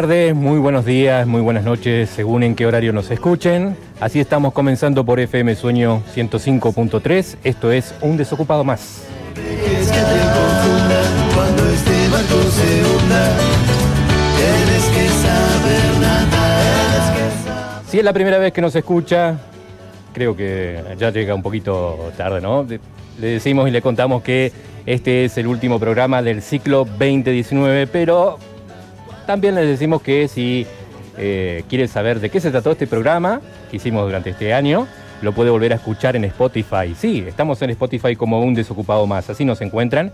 [0.00, 3.76] tardes, muy buenos días, muy buenas noches, según en qué horario nos escuchen.
[4.00, 7.36] Así estamos comenzando por FM Sueño 105.3.
[7.44, 9.04] Esto es Un Desocupado Más.
[17.86, 19.38] Si es la primera vez que nos escucha,
[20.14, 22.66] creo que ya llega un poquito tarde, ¿no?
[23.20, 24.50] Le decimos y le contamos que
[24.86, 28.38] este es el último programa del ciclo 2019, pero
[29.30, 30.66] también les decimos que si
[31.16, 34.88] eh, quiere saber de qué se trató este programa que hicimos durante este año,
[35.22, 36.96] lo puede volver a escuchar en Spotify.
[36.98, 40.10] Sí, estamos en Spotify como un desocupado más, así nos encuentran.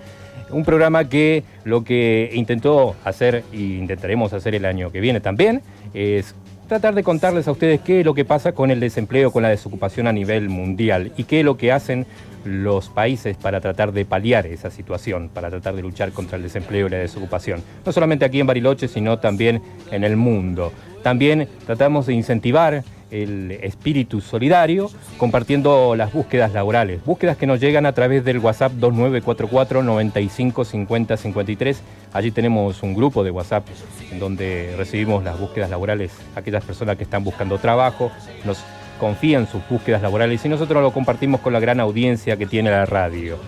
[0.50, 5.62] Un programa que lo que intentó hacer y intentaremos hacer el año que viene también
[5.95, 6.34] es
[6.67, 9.48] tratar de contarles a ustedes qué es lo que pasa con el desempleo, con la
[9.48, 12.06] desocupación a nivel mundial y qué es lo que hacen
[12.45, 16.86] los países para tratar de paliar esa situación, para tratar de luchar contra el desempleo
[16.86, 17.62] y la desocupación.
[17.84, 20.73] No solamente aquí en Bariloche, sino también en el mundo.
[21.03, 27.86] También tratamos de incentivar el espíritu solidario compartiendo las búsquedas laborales, búsquedas que nos llegan
[27.86, 31.82] a través del WhatsApp 2944 95 50 53.
[32.12, 33.66] Allí tenemos un grupo de WhatsApp
[34.10, 38.11] en donde recibimos las búsquedas laborales, aquellas personas que están buscando trabajo,
[38.45, 38.58] nos
[38.98, 42.86] confían sus búsquedas laborales y nosotros lo compartimos con la gran audiencia que tiene la
[42.86, 43.39] radio.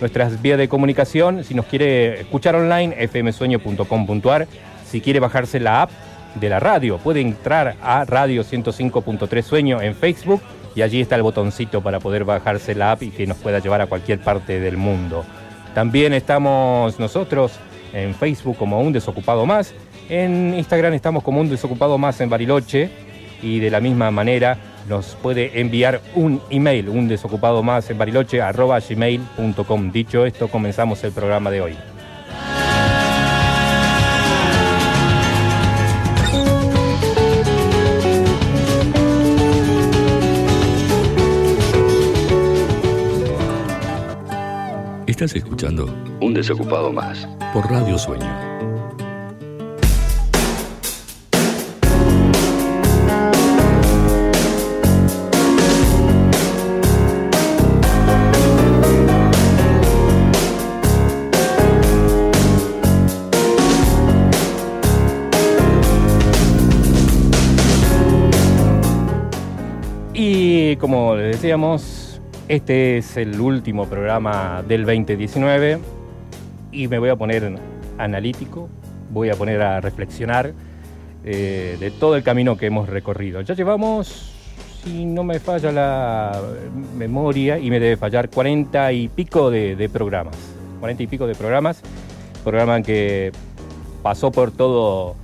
[0.00, 4.46] Nuestras vías de comunicación, si nos quiere escuchar online, fmsueño.com.ar,
[4.86, 5.90] si quiere bajarse la app
[6.34, 10.42] de la radio, puede entrar a Radio 105.3 Sueño en Facebook
[10.74, 13.80] y allí está el botoncito para poder bajarse la app y que nos pueda llevar
[13.80, 15.24] a cualquier parte del mundo.
[15.74, 17.52] También estamos nosotros
[17.92, 19.74] en Facebook como Un Desocupado Más,
[20.08, 22.90] en Instagram estamos como Un Desocupado Más en Bariloche
[23.42, 24.58] y de la misma manera
[24.88, 29.92] nos puede enviar un email, un desocupado más en bariloche arroba gmail.com.
[29.92, 31.76] Dicho esto, comenzamos el programa de hoy.
[45.20, 48.24] Estás escuchando Un Desocupado Más por Radio Sueño.
[70.14, 71.97] Y como les decíamos,
[72.48, 75.78] este es el último programa del 2019
[76.72, 77.58] y me voy a poner
[77.98, 78.70] analítico,
[79.10, 80.54] voy a poner a reflexionar
[81.24, 83.42] eh, de todo el camino que hemos recorrido.
[83.42, 84.32] Ya llevamos,
[84.82, 86.40] si no me falla la
[86.96, 90.36] memoria, y me debe fallar, 40 y pico de, de programas.
[90.80, 91.82] 40 y pico de programas,
[92.44, 93.30] programa que
[94.02, 95.16] pasó por todo,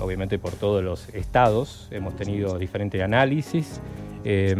[0.00, 3.80] obviamente por todos los estados, hemos tenido diferentes análisis.
[4.24, 4.54] Eh,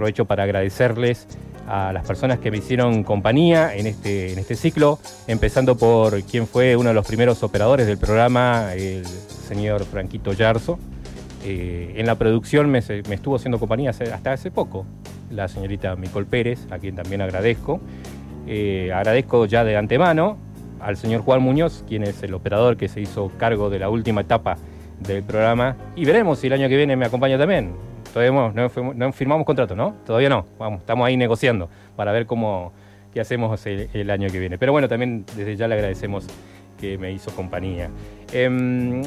[0.00, 1.26] aprovecho para agradecerles
[1.68, 6.46] a las personas que me hicieron compañía en este, en este ciclo, empezando por quien
[6.46, 10.78] fue uno de los primeros operadores del programa, el señor Franquito Yarzo.
[11.44, 14.86] Eh, en la producción me, me estuvo haciendo compañía hasta hace poco
[15.30, 17.78] la señorita Micol Pérez, a quien también agradezco.
[18.46, 20.38] Eh, agradezco ya de antemano
[20.80, 24.22] al señor Juan Muñoz, quien es el operador que se hizo cargo de la última
[24.22, 24.56] etapa
[24.98, 25.76] del programa.
[25.94, 27.89] Y veremos si el año que viene me acompaña también.
[28.12, 28.52] Todavía no,
[28.94, 29.94] no firmamos- contrato, ¿no?
[30.06, 30.44] Todavía no.
[30.58, 32.72] Vamos, estamos ahí negociando para ver cómo
[33.12, 34.56] qué hacemos el, año que viene.
[34.58, 36.26] Pero bueno, también desde ya le agradecemos
[36.78, 37.90] que me hizo compañía.
[38.32, 39.02] Em,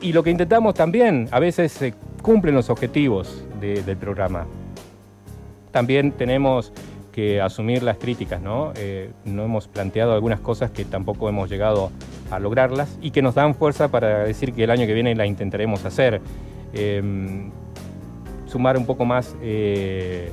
[0.00, 4.46] y lo que intentamos también, a veces se cumplen los objetivos de- del programa.
[5.72, 6.72] También tenemos
[7.12, 8.72] que asumir las críticas, ¿no?
[8.76, 11.90] Eh, no hemos planteado algunas cosas que tampoco hemos llegado
[12.30, 15.26] a lograrlas y que nos dan fuerza para decir que el año que viene la
[15.26, 16.20] intentaremos hacer.
[16.72, 17.50] Em,
[18.48, 20.32] sumar un poco más eh,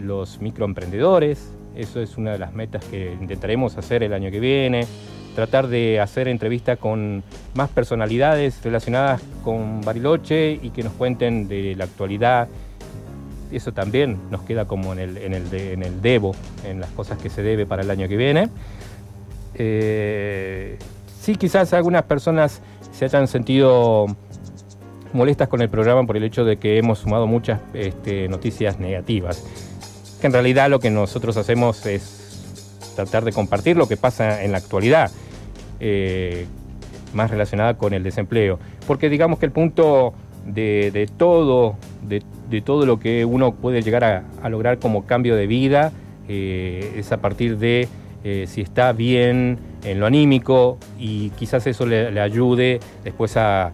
[0.00, 4.86] los microemprendedores, eso es una de las metas que intentaremos hacer el año que viene.
[5.34, 7.24] Tratar de hacer entrevistas con
[7.54, 12.48] más personalidades relacionadas con Bariloche y que nos cuenten de la actualidad,
[13.50, 17.42] eso también nos queda como en el, en el, debo, en las cosas que se
[17.42, 18.48] debe para el año que viene.
[19.54, 20.78] Eh,
[21.20, 22.62] sí, quizás algunas personas
[22.92, 24.06] se hayan sentido
[25.14, 29.44] molestas con el programa por el hecho de que hemos sumado muchas este, noticias negativas.
[30.20, 32.24] Que en realidad lo que nosotros hacemos es
[32.94, 35.10] tratar de compartir lo que pasa en la actualidad,
[35.80, 36.46] eh,
[37.12, 38.58] más relacionada con el desempleo.
[38.86, 40.14] Porque digamos que el punto
[40.46, 45.92] de, todo, de, todo lo que uno puede llegar a, lograr como cambio de vida,
[46.28, 47.88] eh, es a partir de
[48.24, 53.72] eh, si está bien en lo anímico y quizás eso le, ayude después a,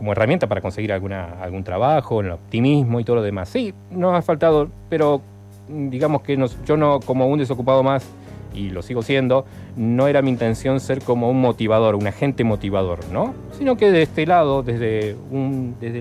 [0.00, 3.50] como herramienta para conseguir alguna, algún trabajo, el optimismo y todo lo demás.
[3.50, 5.20] Sí, nos ha faltado, pero
[5.68, 8.08] digamos que yo no, como un desocupado más,
[8.54, 9.44] y lo sigo siendo,
[9.76, 13.34] no era mi intención ser como un motivador, un agente motivador, ¿no?
[13.52, 16.00] Sino que de este lado, desde un, desde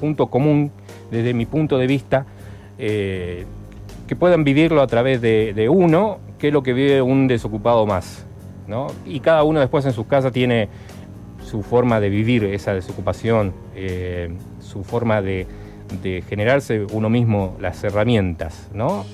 [0.00, 0.70] punto común,
[1.10, 2.24] desde mi punto de vista,
[2.78, 3.44] eh,
[4.06, 8.24] que puedan vivirlo a través de, uno, que es lo que vive un desocupado más.
[8.66, 8.86] ¿no?
[9.04, 10.70] Y cada uno después en su casa tiene
[11.48, 14.30] su forma de vivir esa desocupación, eh,
[14.60, 15.46] su forma de,
[16.28, 19.06] generarse uno mismo las herramientas, ¿no?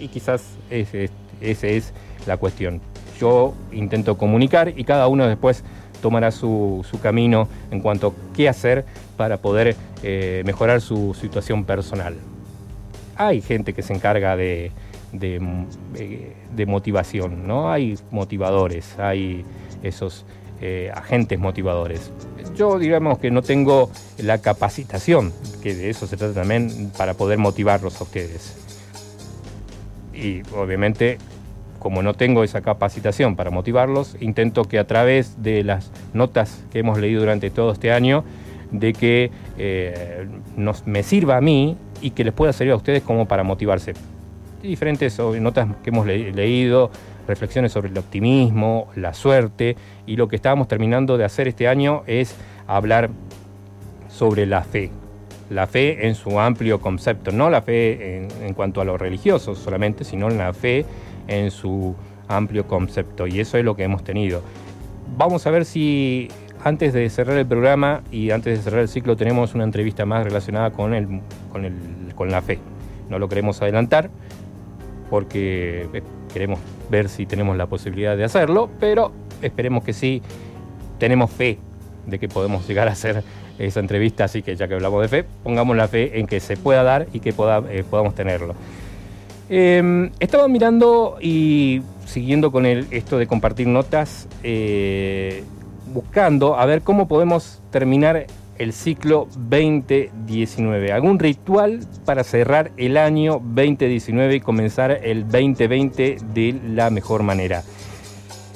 [0.00, 1.92] Y quizás esa es
[2.26, 2.80] la cuestión.
[3.20, 5.62] Yo intento comunicar y cada uno después
[6.02, 8.84] tomará su, camino en cuanto a qué hacer
[9.16, 12.16] para poder eh, mejorar su situación personal
[13.16, 14.72] hay gente que se encarga de,
[15.12, 17.70] de, motivación, ¿no?
[17.70, 19.44] Hay motivadores, hay
[19.82, 20.24] esos
[20.66, 22.10] eh, agentes motivadores.
[22.56, 25.30] Yo digamos que no tengo la capacitación,
[25.62, 28.56] que de eso se trata también, para poder motivarlos a ustedes.
[30.14, 31.18] Y obviamente,
[31.80, 36.78] como no tengo esa capacitación para motivarlos, intento que a través de las notas que
[36.78, 38.24] hemos leído durante todo este año,
[38.70, 40.26] de que eh,
[40.56, 43.92] nos, me sirva a mí y que les pueda servir a ustedes como para motivarse.
[44.62, 46.90] Diferentes notas que hemos leído,
[47.26, 49.76] reflexiones sobre el optimismo, la suerte,
[50.06, 52.34] y lo que estábamos terminando de hacer este año es
[52.66, 53.10] hablar
[54.08, 54.90] sobre la fe.
[55.50, 60.04] La fe en su amplio concepto, no la fe en, cuanto a lo religioso solamente,
[60.04, 60.86] sino la fe
[61.28, 61.94] en su
[62.28, 63.26] amplio concepto.
[63.26, 64.42] Y eso es lo que hemos tenido.
[65.16, 66.28] Vamos a ver si
[66.62, 70.24] antes de cerrar el programa y antes de cerrar el ciclo tenemos una entrevista más
[70.24, 71.20] relacionada con, el,
[71.52, 71.74] con, el,
[72.14, 72.58] con la fe.
[73.10, 74.10] No lo queremos adelantar
[75.10, 76.02] porque
[76.34, 76.58] queremos
[76.90, 80.20] ver si tenemos la posibilidad de hacerlo, pero esperemos que sí,
[80.98, 81.58] tenemos fe
[82.06, 83.22] de que podemos llegar a hacer
[83.58, 86.56] esa entrevista, así que ya que hablamos de fe, pongamos la fe en que se
[86.56, 88.56] pueda dar y que eh, podamos tenerlo.
[89.48, 95.44] Em, estaba mirando y siguiendo con esto de compartir notas, eh,
[95.92, 98.26] buscando a ver cómo podemos terminar
[98.64, 100.90] el ciclo 2019.
[100.90, 107.62] ¿Algún ritual para cerrar el año 2019 y comenzar el 2020 de la mejor manera?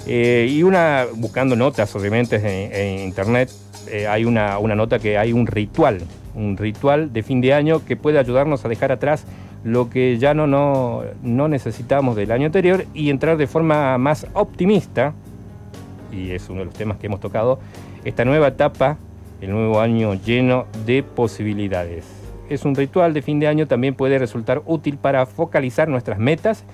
[0.06, 3.50] Eh, y una, buscando notas obviamente en, internet,
[3.90, 6.00] eh, hay una, una, nota que hay un ritual,
[6.34, 9.25] un ritual de fin de año que puede ayudarnos a dejar atrás
[9.62, 14.27] lo que ya no, no, no necesitamos del año anterior y entrar de forma más
[14.32, 15.12] optimista
[16.10, 17.60] y es uno de los temas que hemos tocado,
[18.05, 18.96] esta nueva etapa,
[19.41, 22.05] el nuevo año lleno de posibilidades.
[22.49, 26.65] Es un ritual de fin de año, también puede resultar útil para focalizar nuestras metas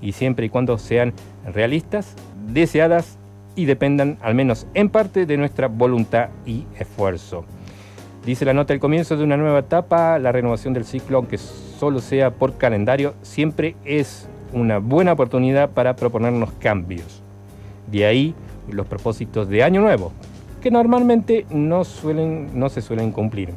[0.00, 1.12] y siempre y cuando sean
[1.44, 2.14] realistas,
[2.48, 3.18] deseadas
[3.54, 7.44] y dependan al menos en parte de nuestra voluntad y esfuerzo.
[8.24, 12.00] Dice la nota, el comienzo de una nueva etapa, la renovación del ciclo, aunque solo
[12.00, 17.22] sea por calendario, siempre es una buena oportunidad para proponernos cambios.
[17.90, 18.34] De ahí
[18.70, 20.12] los propósitos de Año Nuevo,
[20.58, 23.50] que normalmente no, suelen, no se suelen cumplir,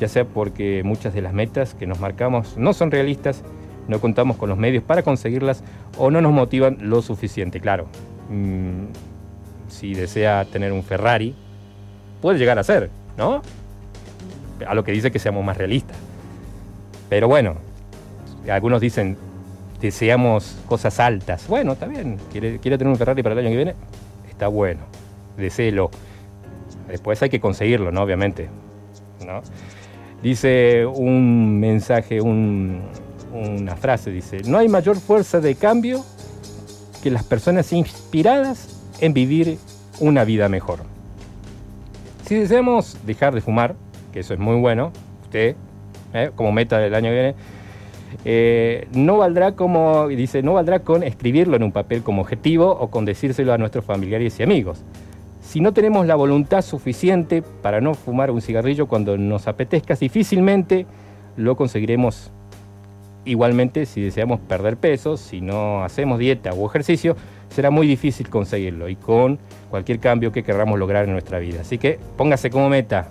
[0.00, 3.42] ya sea porque muchas de las metas que nos marcamos no son realistas,
[3.88, 5.62] no contamos con los medios para conseguirlas
[5.98, 7.60] o no nos motivan lo suficiente.
[7.60, 7.86] Claro,
[8.30, 8.86] mm,
[9.68, 11.34] si desea tener un Ferrari,
[12.22, 13.42] puede llegar a ser, ¿no?
[14.66, 15.96] A lo que dice que seamos más realistas.
[17.08, 17.56] Pero bueno,
[18.50, 19.16] algunos dicen,
[19.80, 21.46] deseamos cosas altas.
[21.48, 23.74] Bueno, está bien, quiere, quiere tener un Ferrari para el año que viene,
[24.30, 24.80] está bueno,
[25.36, 25.90] deséelo.
[26.88, 28.02] Después hay que conseguirlo, ¿no?
[28.02, 28.48] Obviamente.
[29.24, 29.42] ¿no?
[30.22, 36.04] Dice un mensaje, una frase, dice, no hay mayor fuerza de cambio
[37.02, 39.58] que las personas inspiradas en vivir
[40.00, 40.80] una vida mejor.
[42.24, 43.74] Si deseamos dejar de fumar,
[44.12, 44.92] que eso es muy bueno,
[45.24, 45.56] usted,
[46.14, 46.30] ¿eh?
[46.34, 47.34] como meta del año que viene,
[48.24, 52.88] eh, no valdrá como, dice, no valdrá con escribirlo en un papel como objetivo o
[52.88, 54.82] con decírselo a nuestros familiares y amigos.
[55.54, 60.84] Si no tenemos la voluntad suficiente para no fumar un cigarrillo cuando nos apetezca, difícilmente
[61.36, 62.32] lo conseguiremos
[63.24, 67.16] igualmente si deseamos perder peso, si no hacemos dieta o ejercicio,
[67.50, 69.38] será muy difícil conseguirlo y con
[69.70, 71.60] cualquier cambio que queramos lograr en nuestra vida.
[71.60, 73.06] Así que póngase como meta.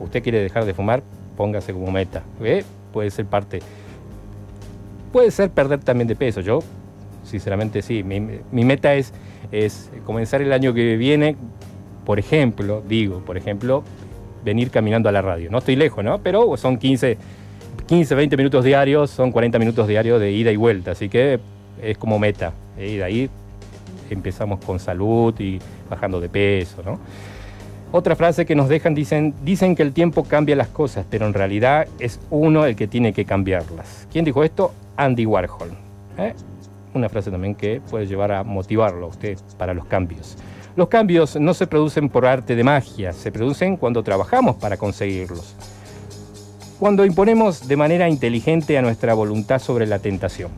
[0.00, 1.02] Usted quiere dejar de fumar,
[1.34, 2.22] póngase como meta.
[2.92, 3.60] Puede ser parte.
[5.14, 6.42] Puede ser perder también de peso.
[6.42, 6.58] Yo,
[7.24, 8.02] sinceramente, sí.
[8.02, 9.14] Mi, meta es,
[9.54, 11.36] es comenzar el año que viene,
[12.04, 13.84] por ejemplo, digo, por ejemplo,
[14.44, 15.50] venir caminando a la radio.
[15.50, 16.18] No estoy lejos, ¿no?
[16.18, 17.16] Pero son 15,
[17.86, 20.90] 15 20 minutos diarios, son 40 minutos diarios de ida y vuelta.
[20.92, 21.38] Así que
[21.80, 22.52] es como meta.
[22.78, 23.30] Y de ahí
[24.10, 25.58] empezamos con salud y
[25.88, 26.98] bajando de peso, ¿no?
[27.92, 31.32] Otra frase que nos dejan dicen, dicen que el tiempo cambia las cosas, pero en
[31.32, 34.08] realidad es uno el que tiene que cambiarlas.
[34.10, 34.72] ¿Quién dijo esto?
[34.96, 35.70] Andy Warhol.
[36.18, 36.34] ¿eh?
[36.94, 40.36] Una frase también que puede llevar a motivarlo a usted para los cambios.
[40.76, 45.56] Los cambios no se producen por arte de magia, se producen cuando trabajamos para conseguirlos.
[46.78, 50.50] Cuando imponemos de manera inteligente a nuestra voluntad sobre la tentación.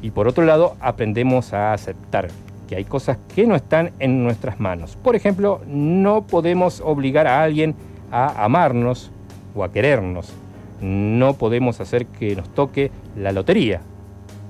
[0.00, 2.28] Y por otro lado, aprendemos a aceptar
[2.68, 4.96] que hay cosas que no están en nuestras manos.
[4.96, 7.76] Por ejemplo, no podemos obligar a alguien
[8.10, 9.12] a amarnos
[9.54, 10.32] o a querernos.
[10.80, 13.80] No podemos hacer que nos toque la lotería.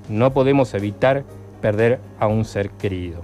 [0.09, 1.25] No podemos evitar
[1.61, 3.21] perder a un ser querido.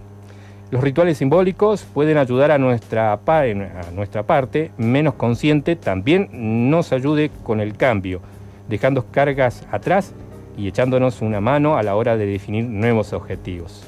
[0.71, 7.77] Los rituales simbólicos pueden ayudar a nuestra, parte menos consciente, también nos ayude con el
[7.77, 8.21] cambio,
[8.69, 10.13] dejando cargas atrás
[10.57, 13.87] y echándonos una mano a la hora de definir nuevos objetivos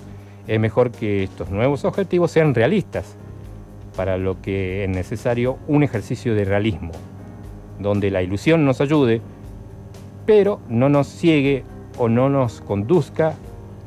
[0.50, 3.14] es mejor que estos nuevos objetivos sean realistas,
[3.96, 6.90] para lo que es necesario un ejercicio de realismo,
[7.78, 9.20] donde la ilusión nos ayude,
[10.26, 11.62] pero no nos ciegue
[12.00, 13.34] o no nos conduzca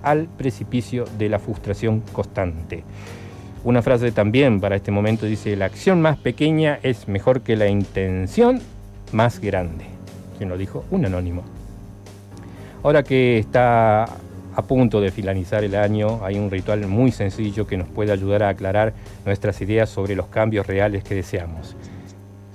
[0.03, 2.83] al precipicio de la frustración constante.
[3.63, 7.67] Una frase también para este momento dice, la acción más pequeña es mejor que la
[7.67, 8.61] intención
[9.11, 9.85] más grande.
[10.37, 10.85] ¿Quién lo dijo?
[10.91, 11.43] Un anónimo.
[12.83, 17.77] Ahora que está a punto de finalizar el año, hay un ritual muy sencillo que
[17.77, 18.93] nos puede ayudar a aclarar
[19.25, 21.75] nuestras ideas sobre los cambios reales que deseamos.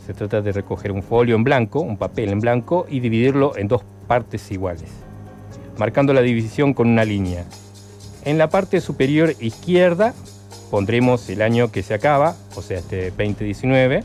[0.06, 3.66] Se trata de recoger un folio en blanco, un papel en blanco, y dividirlo en
[3.66, 4.90] dos partes iguales,
[5.78, 7.44] marcando la división con una línea.
[8.24, 10.12] En la parte superior izquierda
[10.70, 14.02] pondremos el año que se acaba, o sea, este 2019,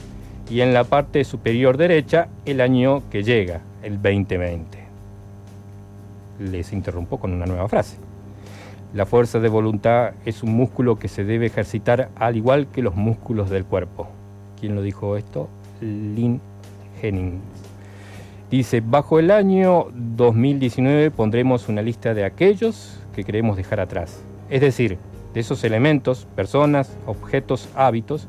[0.50, 4.84] y en la parte superior derecha el año que llega, el 2020
[6.40, 7.98] les interrumpo con una nueva frase.
[8.94, 12.96] La fuerza de voluntad es un músculo que se debe ejercitar al igual que los
[12.96, 14.08] músculos del cuerpo.
[14.60, 15.50] ¿Quién lo dijo esto?
[15.82, 16.40] Lynn
[17.02, 17.42] Henning.
[18.54, 24.24] Dice, bajo el año 2019 pondremos una lista de aquellos que queremos dejar atrás.
[24.48, 25.00] Es decir,
[25.34, 28.28] de esos elementos, personas, objetos, hábitos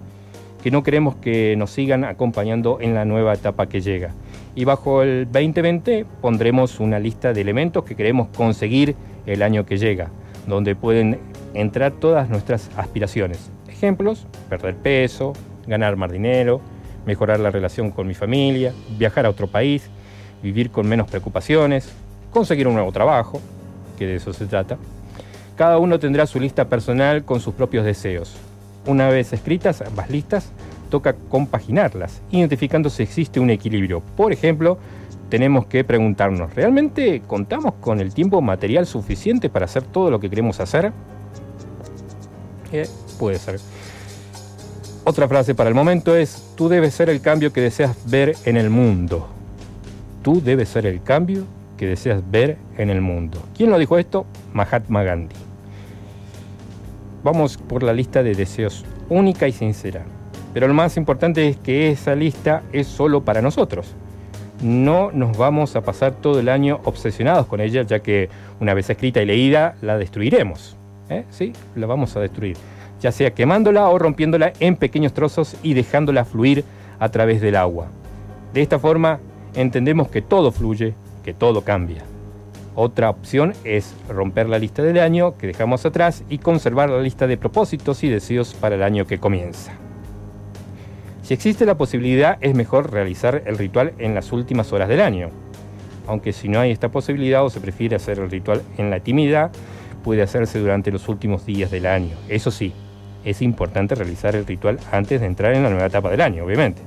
[0.62, 4.14] que no queremos que nos sigan acompañando en la nueva etapa que llega
[4.54, 9.76] y bajo el 2020 pondremos una lista de elementos que queremos conseguir el año que
[9.76, 10.08] llega,
[10.46, 11.18] donde pueden
[11.52, 13.50] entrar todas nuestras aspiraciones.
[13.68, 15.34] Ejemplos, perder peso,
[15.66, 16.62] ganar más dinero,
[17.04, 19.90] mejorar la relación con mi familia, viajar a otro país,
[20.44, 21.88] vivir con menos preocupaciones,
[22.30, 23.40] conseguir un nuevo trabajo,
[23.98, 24.76] que de eso se trata.
[25.56, 28.36] Cada uno tendrá su lista personal con sus propios deseos.
[28.86, 30.50] Una vez escritas ambas listas,
[30.90, 34.02] toca compaginarlas, identificando si existe un equilibrio.
[34.16, 34.78] Por ejemplo,
[35.30, 40.28] tenemos que preguntarnos, ¿realmente contamos con el tiempo material suficiente para hacer todo lo que
[40.28, 40.92] queremos hacer?
[42.70, 42.86] Eh,
[43.18, 43.58] puede ser.
[45.04, 48.56] Otra frase para el momento es, tú debes ser el cambio que deseas ver en
[48.56, 49.28] el mundo.
[50.24, 51.44] Tú debes ser el cambio
[51.76, 53.38] que deseas ver en el mundo.
[53.54, 54.24] ¿Quién lo dijo esto?
[54.54, 55.36] Mahatma Gandhi.
[57.22, 60.02] Vamos por la lista de deseos única y sincera.
[60.54, 63.94] Pero lo más importante es que esa lista es solo para nosotros.
[64.62, 68.88] No nos vamos a pasar todo el año obsesionados con ella, ya que una vez
[68.88, 70.74] escrita y leída la destruiremos.
[71.10, 71.24] ¿Eh?
[71.28, 72.56] Sí, la vamos a destruir,
[72.98, 76.64] ya sea quemándola o rompiéndola en pequeños trozos y dejándola fluir
[76.98, 77.88] a través del agua.
[78.54, 79.20] De esta forma
[79.54, 80.94] entendemos que todo fluye,
[81.24, 82.02] que todo cambia.
[82.76, 87.26] Otra opción es romper la lista del año que dejamos atrás y conservar la lista
[87.26, 89.72] de propósitos y deseos para el año que comienza.
[91.22, 95.30] Si existe la posibilidad, es mejor realizar el ritual en las últimas horas del año.
[96.06, 99.50] Aunque si no hay esta posibilidad o se prefiere hacer el ritual en la intimidad,
[100.02, 102.14] puede hacerse durante los últimos días del año.
[102.28, 102.74] Eso sí,
[103.24, 106.82] es importante realizar el ritual antes de entrar en la nueva etapa del año, obviamente.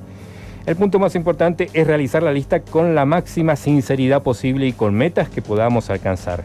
[0.68, 4.92] El punto más importante es realizar la lista con la máxima sinceridad posible y con
[4.92, 6.42] metas que podamos alcanzar.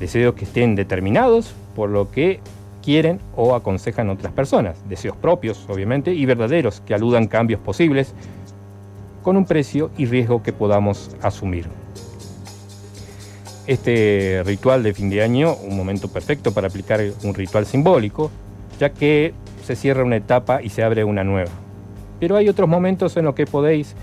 [0.00, 2.40] Deseos que estén determinados, por lo que
[2.82, 8.14] quieren o aconsejan otras personas, deseos propios, obviamente, y verdaderos, que aludan cambios posibles,
[9.22, 11.68] con un precio y riesgo que podamos asumir.
[13.68, 18.28] Este ritual de fin de año, un momento perfecto para aplicar un ritual simbólico,
[18.80, 19.34] ya que
[19.64, 21.52] se cierra una etapa y se abre una nueva.
[22.20, 23.94] Pero hay otros momentos en los que podéis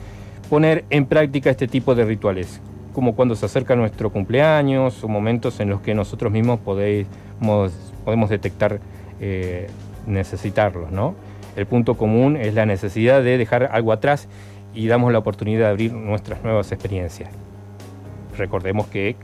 [0.50, 2.62] poner en práctica este tipo de rituales,
[2.94, 7.72] como cuando se acerca nuestro cumpleaños o momentos en los que nosotros mismos podemos,
[8.06, 8.80] podemos detectar
[9.20, 9.68] eh,
[10.06, 10.92] necesitarlos.
[10.92, 11.16] ¿no?
[11.56, 14.28] El punto común es la necesidad de dejar algo atrás
[14.74, 17.30] y damos la oportunidad de abrir nuestras nuevas experiencias.
[18.38, 19.16] Recordemos que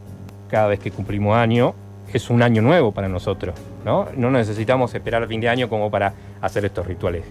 [0.48, 1.74] cada vez que cumplimos año
[2.13, 3.55] es un año nuevo para nosotros.
[3.86, 4.08] ¿no?
[4.15, 7.24] no necesitamos esperar fin de año como para hacer estos rituales.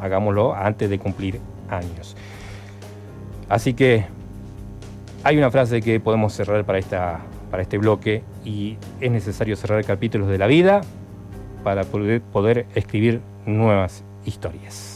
[0.00, 2.16] Hagámoslo antes de cumplir años.
[3.48, 4.06] Así que
[5.24, 9.84] hay una frase que podemos cerrar para, esta, para este bloque y es necesario cerrar
[9.84, 10.82] capítulos de la vida
[11.64, 14.95] para poder, poder escribir nuevas historias.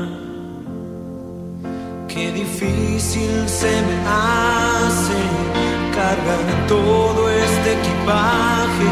[2.21, 5.19] Qué difícil se me hace
[5.95, 8.91] cargar todo este equipaje.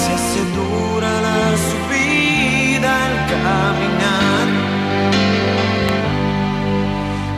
[0.00, 4.46] Se hace dura la subida al caminar.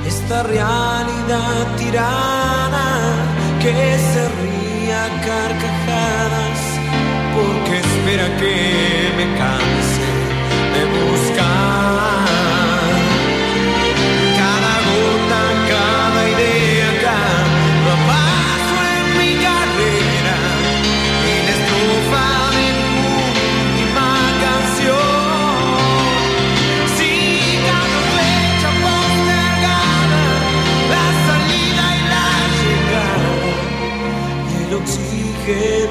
[0.07, 2.88] Esta realidad tirana
[3.61, 3.76] que
[4.11, 6.61] se ría carcajadas
[7.35, 8.54] porque espera que
[9.16, 9.67] me cambie.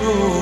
[0.09, 0.36] Oh.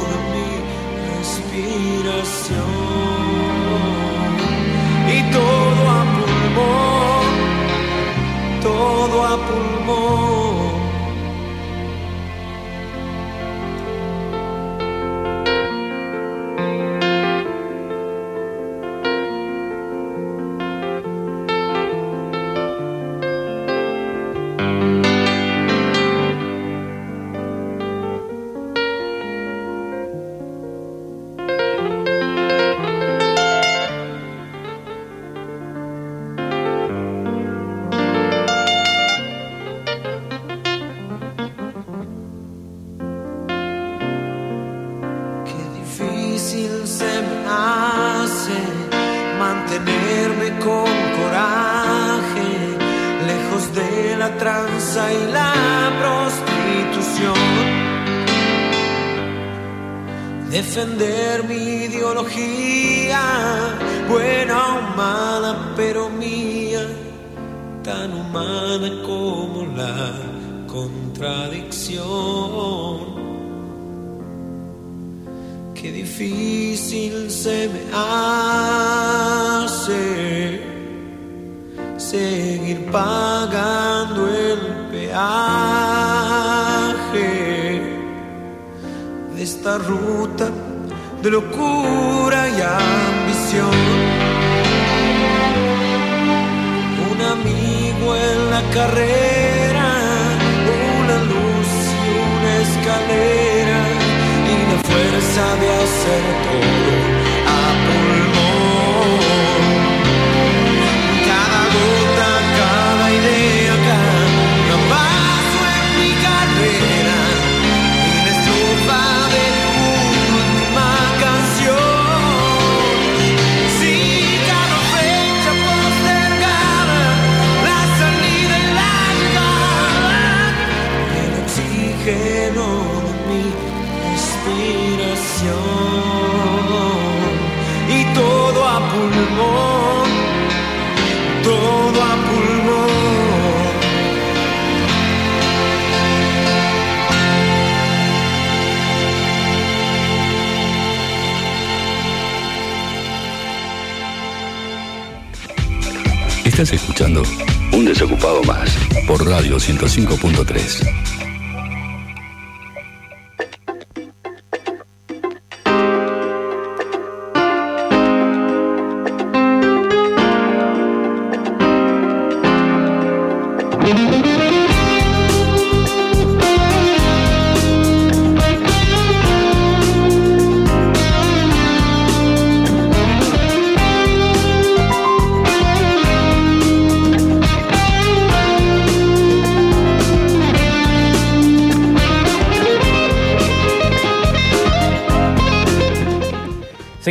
[159.65, 161.34] 105.3.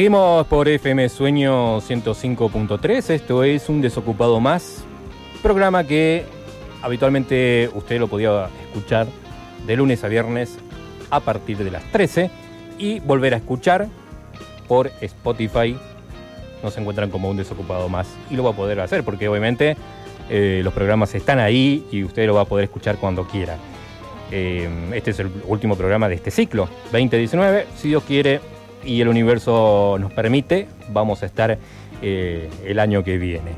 [0.05, 3.09] Seguimos por FM Sueño 105.3.
[3.09, 4.85] Esto es Un Desocupado Más,
[5.43, 6.27] programa que
[6.83, 9.07] habitualmente usted lo podía escuchar
[9.67, 10.59] de lunes a viernes
[11.09, 12.31] a partir de las 13
[12.77, 13.89] y volver a escuchar
[14.69, 15.75] por Spotify.
[16.63, 19.75] Nos encuentran como Un Desocupado Más y lo va a poder hacer porque obviamente
[20.29, 23.57] eh, los programas están ahí y usted lo va a poder escuchar cuando quiera.
[24.31, 27.69] Eh, este es el último programa de este ciclo 2019.
[27.79, 28.43] Si Dios quiere,
[28.85, 31.59] y el universo nos permite, vamos a estar
[32.03, 33.53] eh, el año que viene.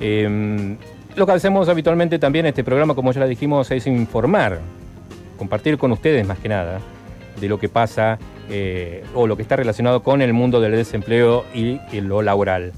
[0.00, 0.76] Em,
[1.16, 4.60] lo que hacemos habitualmente también en este programa, como ya lo dijimos, es informar,
[5.38, 6.80] compartir con ustedes más que nada
[7.40, 8.18] de lo que pasa
[8.50, 12.72] eh, o lo que está relacionado con el mundo del desempleo y, y lo laboral.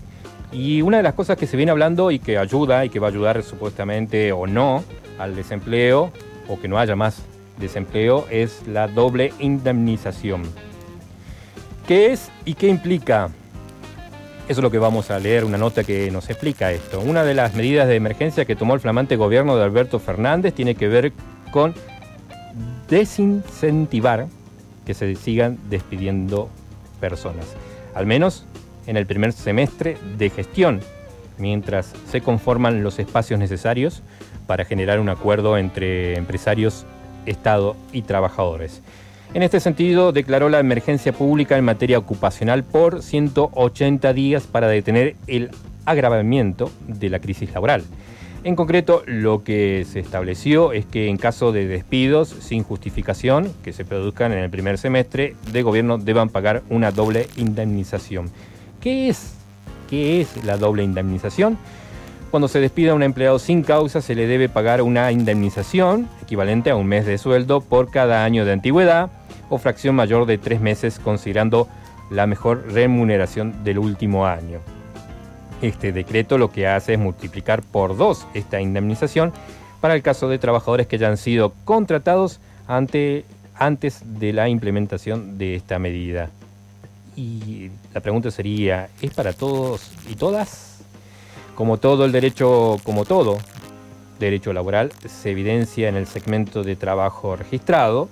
[0.53, 3.09] Y una de las cosas que se viene hablando y que ayuda y que va
[3.09, 4.85] a ayudar supuestamente o no
[5.18, 6.12] al desempleo
[6.49, 7.22] o que no haya más
[7.59, 10.42] desempleo es la doble indemnización.
[11.87, 13.31] ¿Qué es y qué implica?
[14.49, 17.01] Eso es lo que vamos a leer, una nota que nos explica esto.
[17.01, 20.75] Una de las medidas de emergencia que tomó el flamante gobierno de Alberto Fernández tiene
[20.75, 21.12] que ver
[21.53, 21.75] con
[22.88, 24.27] desincentivar
[24.85, 26.49] que se sigan despidiendo
[26.99, 27.46] personas,
[27.94, 28.46] al menos
[28.88, 30.81] en el primer semestre de gestión,
[31.38, 34.03] mientras se conforman los espacios necesarios
[34.49, 36.85] para generar un acuerdo entre empresarios,
[37.27, 38.83] Estado y trabajadores.
[39.35, 45.17] En este sentido, declaró la emergencia pública en materia ocupacional por 180 días para detener
[45.27, 45.51] el
[45.85, 47.85] agravamiento de la crisis laboral.
[48.45, 53.73] En concreto, lo que se estableció es que en caso de despidos sin justificación que
[53.73, 58.31] se produzcan en el primer semestre de gobierno deban pagar una doble indemnización.
[58.81, 59.35] ¿Qué es?
[59.91, 61.59] ¿Qué es la doble indemnización?
[62.37, 66.68] Cuando se despida a un empleado sin causa se le debe pagar una indemnización equivalente
[66.68, 69.09] a un mes de sueldo por cada año de antigüedad
[69.49, 71.66] o fracción mayor de tres meses considerando
[72.11, 74.59] la mejor remuneración del último año.
[75.62, 79.33] Este decreto lo que hace es multiplicar por dos esta indemnización
[79.81, 85.55] para el caso de trabajadores que hayan sido contratados ante, antes de la implementación de
[85.55, 86.29] esta medida.
[87.16, 90.76] Y la pregunta sería, ¿es para todos y todas?
[91.57, 93.38] Como todo el derecho, como todo
[94.21, 98.11] derecho laboral, se evidencia en el segmento de trabajo registrado,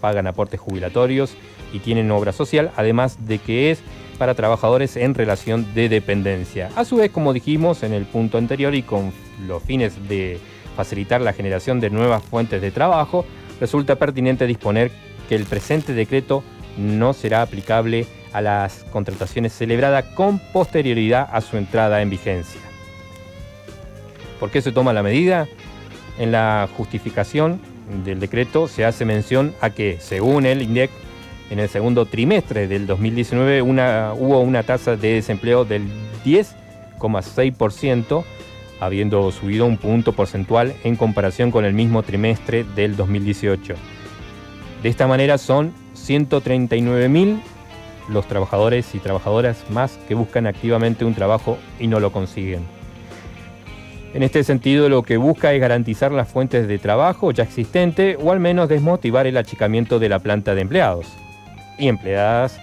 [0.00, 1.36] pagan aportes jubilatorios
[1.72, 3.80] y tienen obra social, además de que es
[4.18, 6.68] para trabajadores en relación de dependencia.
[6.74, 9.12] A su vez, como dijimos en el punto anterior y con
[9.46, 10.40] los fines de
[10.74, 13.24] facilitar la generación de nuevas fuentes de trabajo,
[13.60, 14.90] resulta pertinente disponer
[15.28, 16.42] que el presente decreto
[16.76, 22.60] no será aplicable a las contrataciones celebradas con posterioridad a su entrada en vigencia.
[24.38, 25.48] ¿Por qué se toma la medida?
[26.18, 27.60] En la justificación
[28.04, 30.90] del decreto se hace mención a que, según el INDEC,
[31.50, 35.86] en el segundo trimestre del 2019 hubo una tasa de desempleo del
[36.24, 38.24] 10,6%,
[38.80, 43.74] habiendo subido un punto porcentual en comparación con el mismo trimestre del 2018.
[44.82, 47.38] De esta manera son 139.000
[48.08, 52.62] los trabajadores y trabajadoras más que buscan activamente un trabajo y no lo consiguen.
[54.14, 58.30] En este sentido, lo que busca es garantizar las fuentes de trabajo ya existente o
[58.30, 61.06] al menos desmotivar el achicamiento de la planta de empleados
[61.78, 62.60] y empleadas,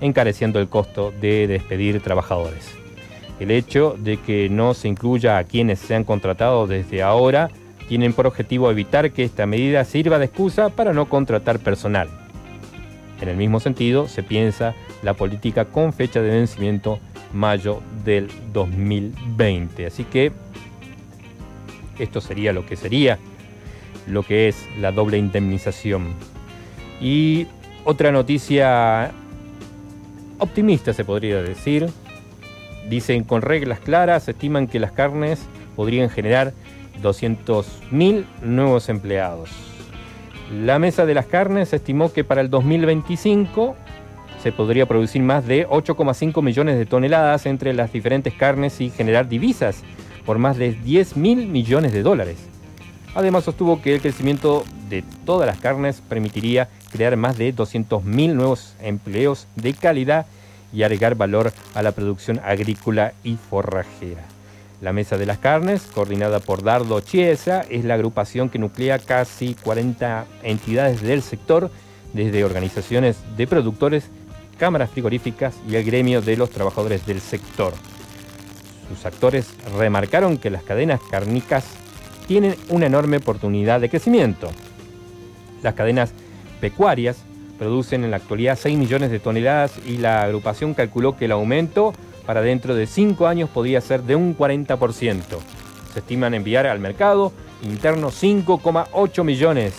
[0.00, 2.70] encareciendo el costo de despedir trabajadores.
[3.40, 7.50] El hecho de que no se incluya a quienes se han contratado desde ahora
[7.88, 12.08] tienen por objetivo evitar que esta medida sirva de excusa para no contratar personal.
[13.22, 16.98] En el mismo sentido, se piensa la política con fecha de vencimiento
[17.32, 19.86] mayo del 2020.
[19.86, 20.32] Así que
[21.98, 23.18] esto sería lo que sería
[24.06, 26.14] lo que es la doble indemnización.
[27.00, 27.46] Y
[27.84, 29.12] otra noticia
[30.38, 31.88] optimista, se podría decir.
[32.88, 35.40] Dicen, con reglas claras, estiman que las carnes
[35.76, 36.52] podrían generar
[37.00, 39.71] 200.000 nuevos empleados.
[40.50, 43.76] La mesa de las carnes estimó que para el 2025
[44.42, 49.28] se podría producir más de 8,5 millones de toneladas entre las diferentes carnes y generar
[49.28, 49.82] divisas
[50.26, 52.48] por más de 10 mil millones de dólares.
[53.14, 58.74] Además sostuvo que el crecimiento de todas las carnes permitiría crear más de 200.000 nuevos
[58.80, 60.26] empleos de calidad
[60.72, 64.31] y agregar valor a la producción agrícola y forrajera.
[64.82, 69.54] La Mesa de las Carnes, coordinada por Dardo Chiesa, es la agrupación que nuclea casi
[69.54, 71.70] 40 entidades del sector,
[72.12, 74.10] desde organizaciones de productores,
[74.58, 77.74] cámaras frigoríficas y el gremio de los trabajadores del sector.
[78.88, 79.46] Sus actores
[79.78, 81.64] remarcaron que las cadenas cárnicas
[82.26, 84.50] tienen una enorme oportunidad de crecimiento.
[85.62, 86.12] Las cadenas
[86.60, 87.18] pecuarias
[87.56, 91.92] producen en la actualidad 6 millones de toneladas y la agrupación calculó que el aumento
[92.26, 95.22] para dentro de 5 años podría ser de un 40%.
[95.92, 97.32] Se estiman enviar al mercado
[97.62, 99.74] interno 5,8 millones,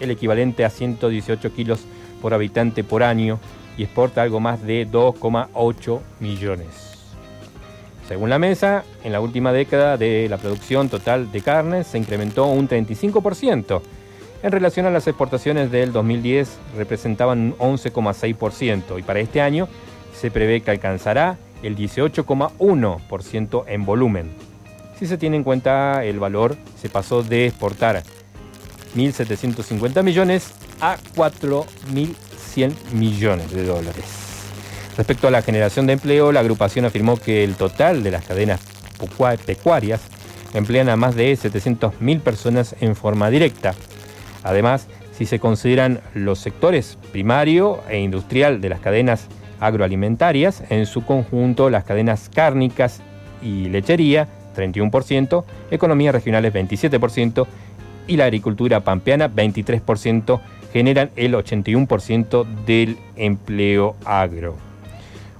[0.00, 1.80] el equivalente a 118 kilos
[2.22, 3.38] por habitante por año
[3.76, 6.88] y exporta algo más de 2,8 millones.
[8.08, 12.46] Según la mesa, en la última década de la producción total de carne se incrementó
[12.46, 13.82] un 35%.
[14.42, 19.68] En relación a las exportaciones del 2010 representaban un 11,6% y para este año
[20.20, 24.30] se prevé que alcanzará el 18,1% en volumen.
[24.98, 28.02] Si se tiene en cuenta el valor, se pasó de exportar
[28.96, 34.04] 1.750 millones a 4.100 millones de dólares.
[34.96, 38.60] Respecto a la generación de empleo, la agrupación afirmó que el total de las cadenas
[39.46, 40.00] pecuarias
[40.54, 43.74] emplean a más de 700.000 personas en forma directa.
[44.42, 49.28] Además, si se consideran los sectores primario e industrial de las cadenas
[49.60, 53.00] agroalimentarias, en su conjunto las cadenas cárnicas
[53.42, 57.46] y lechería, 31%, economías regionales 27%
[58.06, 60.40] y la agricultura pampeana 23%
[60.72, 64.56] generan el 81% del empleo agro.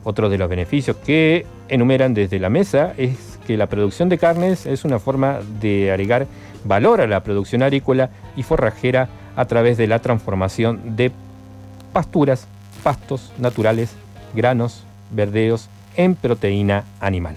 [0.04, 4.66] Otro de los beneficios que enumeran desde la mesa es que la producción de carnes
[4.66, 6.26] es una forma de agregar
[6.64, 11.12] valor a la producción agrícola y forrajera a través de la transformación de
[11.92, 12.46] pasturas,
[12.82, 13.94] pastos naturales,
[14.34, 17.36] granos, verdeos en proteína animal.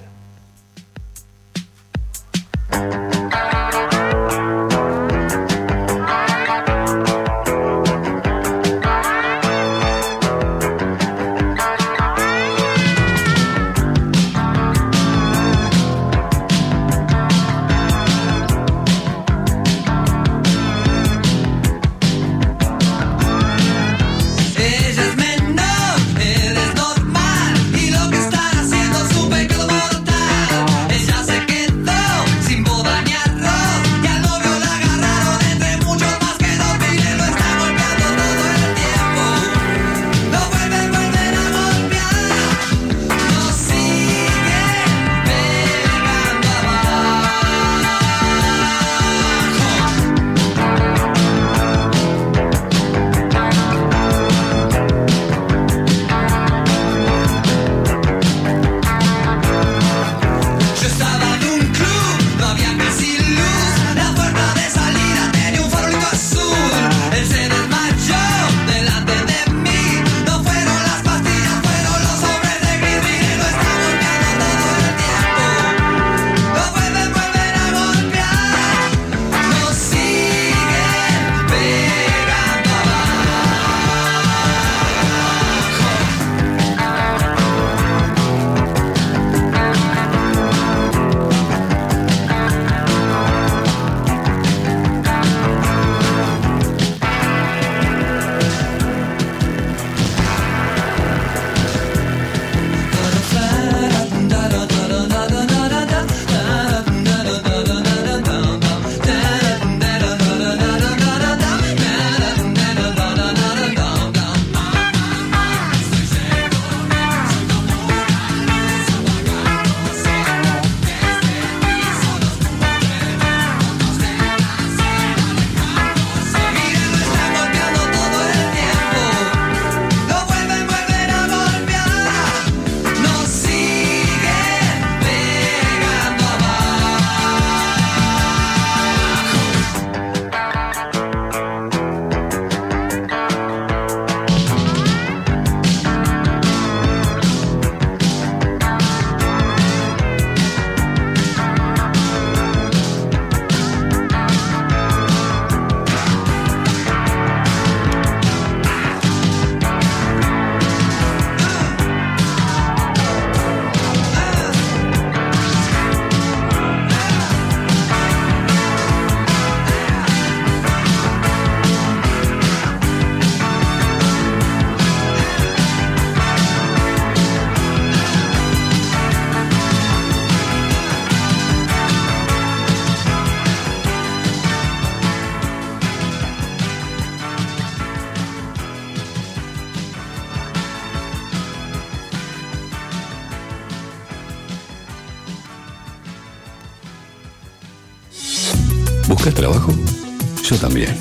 [200.51, 200.93] Yo también.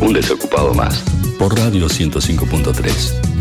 [0.00, 1.04] Un desocupado más.
[1.38, 3.37] Por Radio 105.3.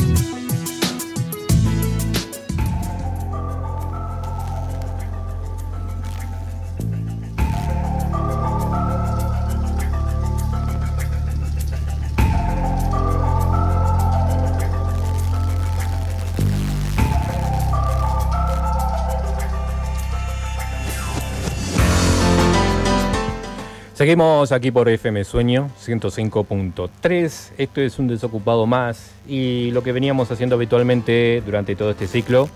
[24.07, 27.51] Seguimos aquí por FM Sueño 105.3.
[27.57, 32.47] Esto es un desocupado más y lo que veníamos haciendo habitualmente durante todo este ciclo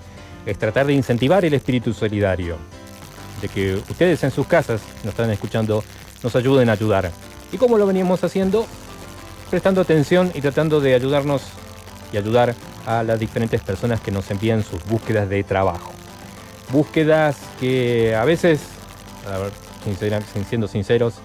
[0.46, 2.56] es tratar de incentivar el espíritu solidario.
[3.42, 5.84] De que ustedes en sus casas, nos están escuchando,
[6.24, 7.12] nos ayuden a ayudar.
[7.52, 8.66] ¿Y cómo lo veníamos haciendo?
[9.50, 11.44] Prestando atención y tratando de ayudarnos
[12.14, 15.92] y ayudar a las diferentes personas que nos envían sus búsquedas de trabajo.
[16.72, 18.62] Búsquedas que a veces,
[19.28, 19.50] a
[20.50, 21.16] siendo sinceros,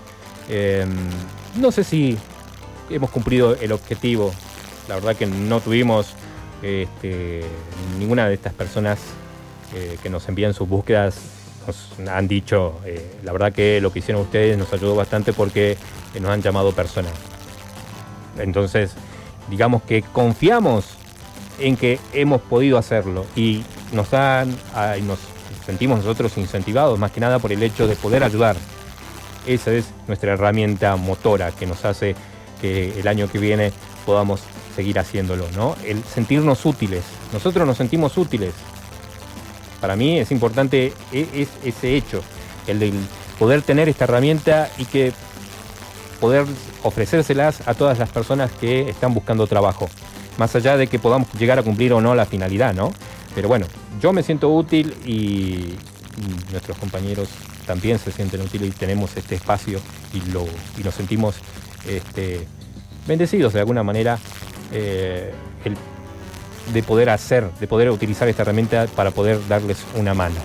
[0.48, 0.94] Em,
[1.56, 2.18] no sé si
[2.90, 4.32] hemos cumplido el objetivo.
[4.88, 6.14] La verdad que no tuvimos
[6.62, 7.42] este,
[7.98, 8.98] ninguna de estas personas
[9.74, 13.98] eh, que nos envían sus búsquedas nos han dicho, eh, la verdad que lo que
[13.98, 15.76] hicieron ustedes nos ayudó bastante porque
[16.20, 17.12] nos han llamado personas.
[18.38, 18.92] Entonces,
[19.50, 20.86] digamos que confiamos
[21.58, 24.50] en que hemos podido hacerlo y nos, han,
[25.06, 25.18] nos
[25.64, 28.56] sentimos nosotros incentivados más que nada por el hecho de poder ayudar
[29.46, 32.14] esa es nuestra herramienta motora que nos hace
[32.60, 33.72] que el año que viene
[34.04, 34.40] podamos
[34.74, 35.74] seguir haciéndolo, ¿no?
[35.84, 37.02] El sentirnos útiles.
[37.32, 38.52] Nosotros nos sentimos útiles.
[39.80, 42.22] Para mí es importante e, ese hecho,
[42.66, 42.92] el de
[43.38, 45.12] poder tener esta herramienta y que
[46.20, 46.46] poder
[46.82, 49.88] ofrecérselas a todas las personas que están buscando trabajo.
[50.38, 52.92] Más allá de que podamos llegar a cumplir o no la finalidad, ¿no?
[53.34, 53.66] Pero bueno,
[54.00, 55.74] yo me siento útil y
[56.50, 57.28] nuestros compañeros
[57.66, 59.80] también se sienten útiles y tenemos este espacio
[60.14, 60.44] y, lo,
[60.82, 61.36] nos sentimos
[61.86, 62.46] este,
[63.06, 64.18] bendecidos de alguna manera
[64.72, 65.32] eh,
[66.72, 70.36] de poder hacer, de poder utilizar esta herramienta para poder darles una mano.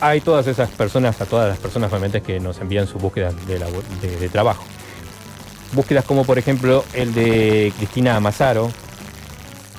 [0.00, 4.28] Hay todas esas personas, a todas las personas realmente que nos envían sus búsquedas de,
[4.30, 4.64] trabajo.
[5.72, 8.70] Búsquedas como por ejemplo el de Cristina Amazaro,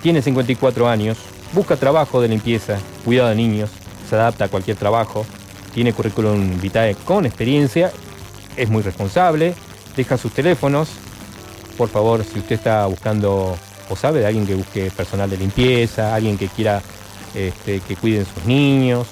[0.01, 1.17] tiene 54 años,
[1.53, 3.69] busca trabajo de limpieza, cuidado de niños,
[4.07, 5.25] se adapta a cualquier trabajo,
[5.73, 7.91] tiene currículum vitae con experiencia,
[8.57, 9.55] es muy responsable,
[9.95, 10.89] deja sus teléfonos.
[11.77, 13.57] Por favor, si usted está buscando
[13.89, 16.81] o sabe de alguien que busque personal de limpieza, alguien que quiera
[17.33, 19.07] este, que cuiden sus niños,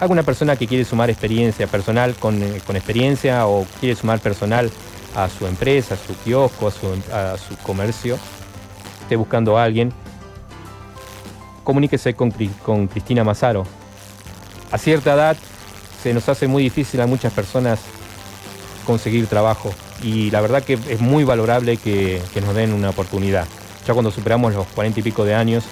[0.00, 4.70] alguna persona que quiere sumar experiencia personal con, eh, experiencia o quiere sumar personal
[5.14, 8.18] a su empresa, a su kiosco, a su, comercio,
[9.02, 9.92] esté buscando a alguien,
[11.64, 12.32] comuníquese con,
[12.64, 13.64] con Cristina Mazaro
[14.70, 15.36] a cierta edad
[16.02, 17.80] se nos hace muy difícil a muchas personas
[18.86, 23.46] conseguir trabajo y la verdad que es muy valorable que, nos den una oportunidad.
[23.86, 25.64] Ya cuando superamos los cuarenta y pico de años,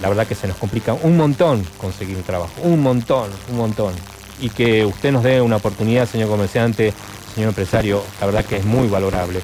[0.00, 3.92] la verdad que se nos complica un montón conseguir trabajo, un montón, un montón.
[4.40, 6.92] Y que usted nos dé una oportunidad, señor comerciante,
[7.34, 9.40] señor empresario, la verdad que es muy valorable.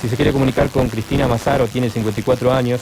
[0.00, 2.80] Si se quiere comunicar con Cristina Mazaro, tiene 54 años,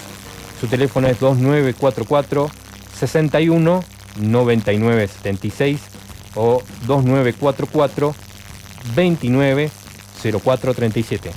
[0.60, 2.50] su teléfono es 2944
[2.98, 3.84] 61
[4.16, 5.80] 9976
[6.34, 8.14] o 2944
[8.94, 11.30] 290437.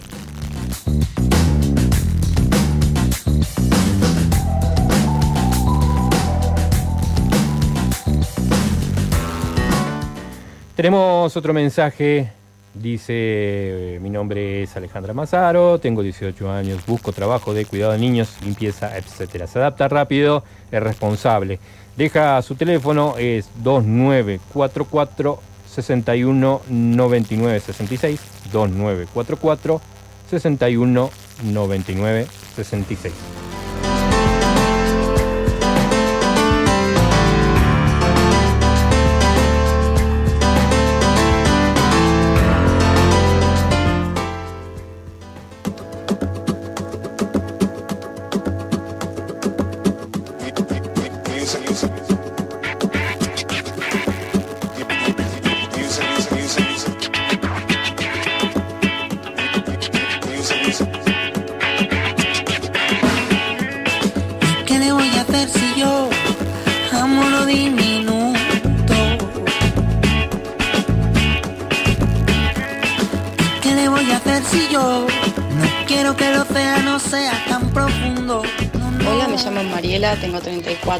[10.76, 12.32] Tenemos otro mensaje.
[12.74, 18.36] Dice, mi nombre es Alejandra Mazaro, tengo 18 años, busco trabajo de cuidado de niños,
[18.43, 19.45] limpieza, etc.
[19.45, 21.59] Se adapta rápido, es responsable.
[21.98, 28.20] Deja su teléfono, es 2944 61 99 66
[28.52, 29.82] 2944
[30.30, 31.10] 61
[31.44, 33.43] 99 66.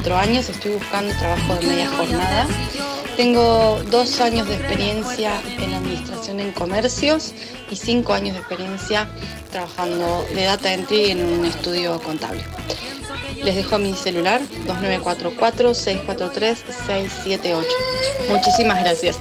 [0.04, 2.46] cuatro años, estoy buscando trabajo de media jornada.
[3.16, 7.34] Tengo dos años de experiencia en administración en comercios
[7.72, 9.08] y cinco años de experiencia
[9.50, 12.44] trabajando de data entry en un estudio contable.
[13.46, 17.64] Les dejo mi celular 2944-643-678.
[18.28, 19.18] Muchísimas gracias.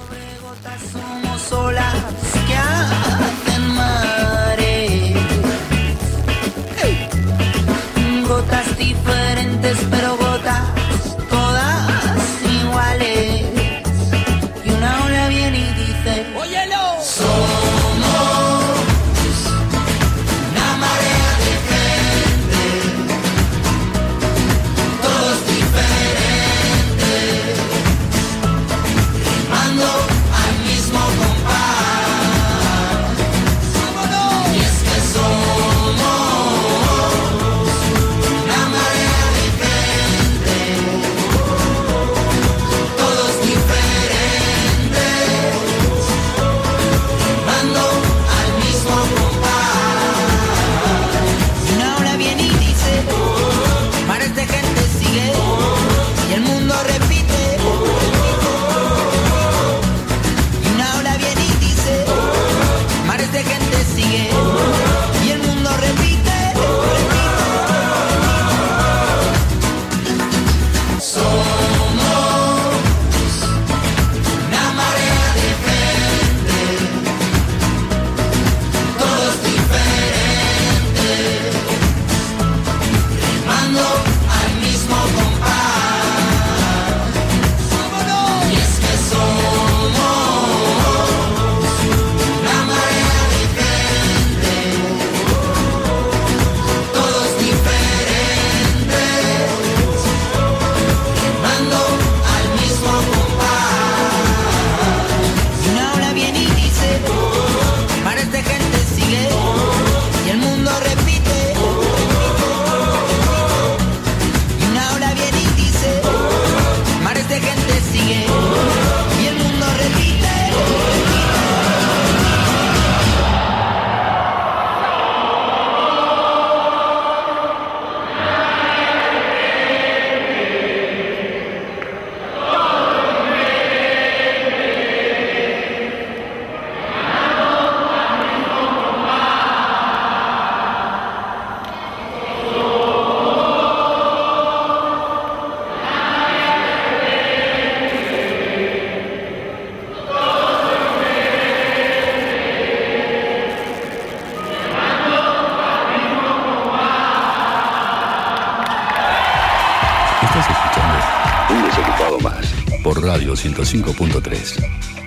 [163.53, 165.02] 105.3.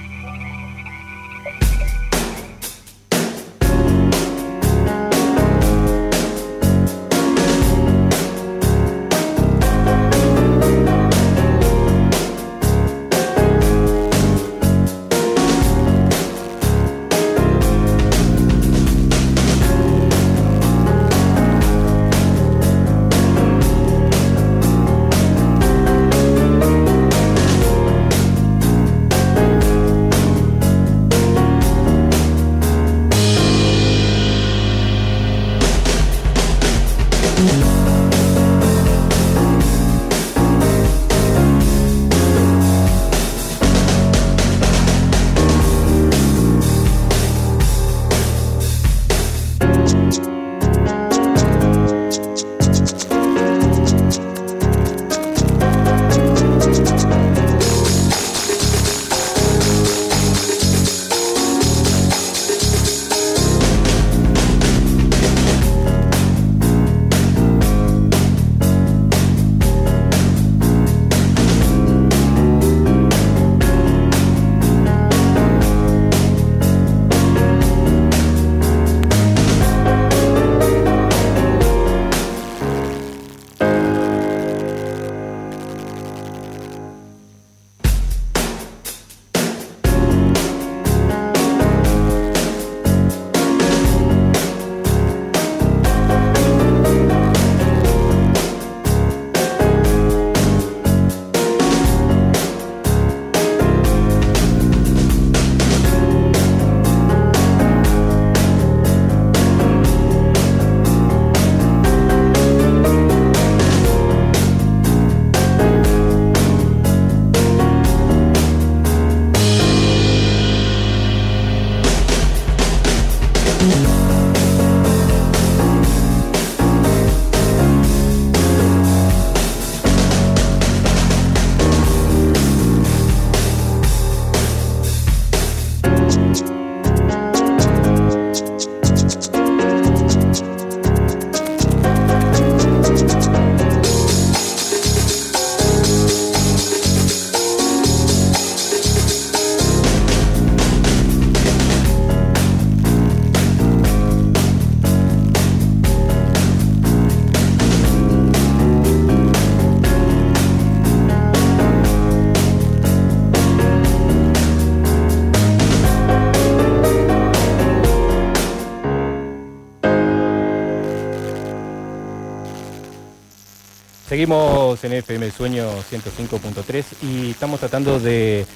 [174.16, 178.46] Seguimos en FM Sueño 105.3 y estamos tratando de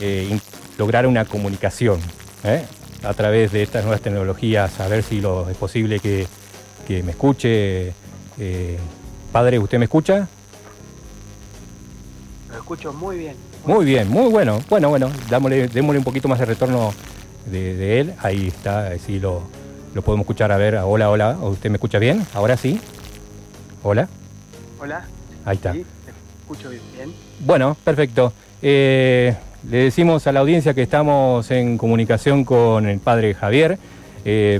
[0.00, 0.40] eh,
[0.78, 2.00] lograr una comunicación
[2.44, 2.64] ¿eh?
[3.02, 6.26] a través de estas nuevas tecnologías, a ver si lo es posible que,
[6.88, 7.92] que me escuche.
[8.38, 8.78] Eh,
[9.30, 10.26] padre, ¿usted me escucha?
[12.48, 13.36] Lo escucho muy bien.
[13.66, 14.60] Muy bien, muy bueno.
[14.70, 16.94] Bueno, bueno, dámosle, démosle un poquito más de retorno
[17.44, 18.14] de, de él.
[18.22, 19.42] Ahí está, así lo,
[19.92, 20.52] lo podemos escuchar.
[20.52, 21.36] A ver, hola, hola.
[21.38, 22.26] ¿Usted me escucha bien?
[22.32, 22.80] ¿Ahora sí?
[23.82, 24.08] Hola,
[24.82, 25.04] Hola.
[25.44, 25.72] ahí está.
[25.74, 25.84] Sí,
[26.40, 27.14] escucho bien.
[27.38, 28.32] Bueno, perfecto.
[28.60, 29.32] Eh,
[29.70, 33.78] le decimos a la audiencia que estamos en comunicación con el padre Javier.
[34.24, 34.58] Eh,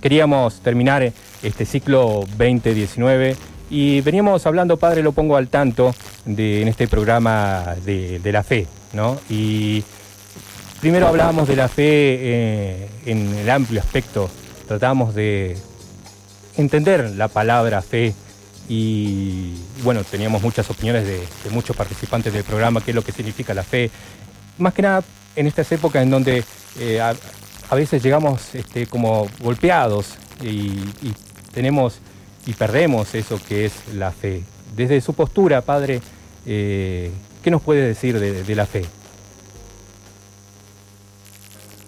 [0.00, 1.12] queríamos terminar
[1.42, 3.36] este ciclo 2019
[3.70, 5.92] y veníamos hablando, padre, lo pongo al tanto
[6.24, 9.18] de, en este programa de, de la fe, ¿no?
[9.28, 9.82] Y
[10.80, 14.30] primero hablábamos de la fe eh, en el amplio aspecto,
[14.68, 15.56] tratamos de
[16.56, 18.14] entender la palabra fe
[18.68, 23.54] y bueno, teníamos muchas opiniones de, muchos participantes del programa, qué es lo que significa
[23.54, 23.90] la fe.
[24.58, 25.02] Más que nada
[25.36, 26.44] en estas épocas en donde
[26.78, 27.14] eh, a,
[27.74, 30.68] veces llegamos este, como golpeados y,
[31.02, 31.14] y
[31.52, 31.98] tenemos
[32.46, 34.42] y perdemos eso que es la fe.
[34.76, 36.00] Desde su postura, padre,
[36.46, 37.10] eh,
[37.42, 38.84] ¿qué nos puede decir de, de la fe?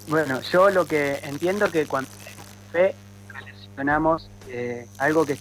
[0.09, 2.09] Bueno, yo lo que entiendo que cuando
[2.72, 2.95] fe
[3.29, 5.37] relacionamos eh, algo que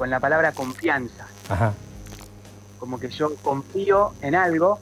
[0.00, 1.74] con la palabra confianza, Ajá,
[2.78, 4.78] como que yo confío en algo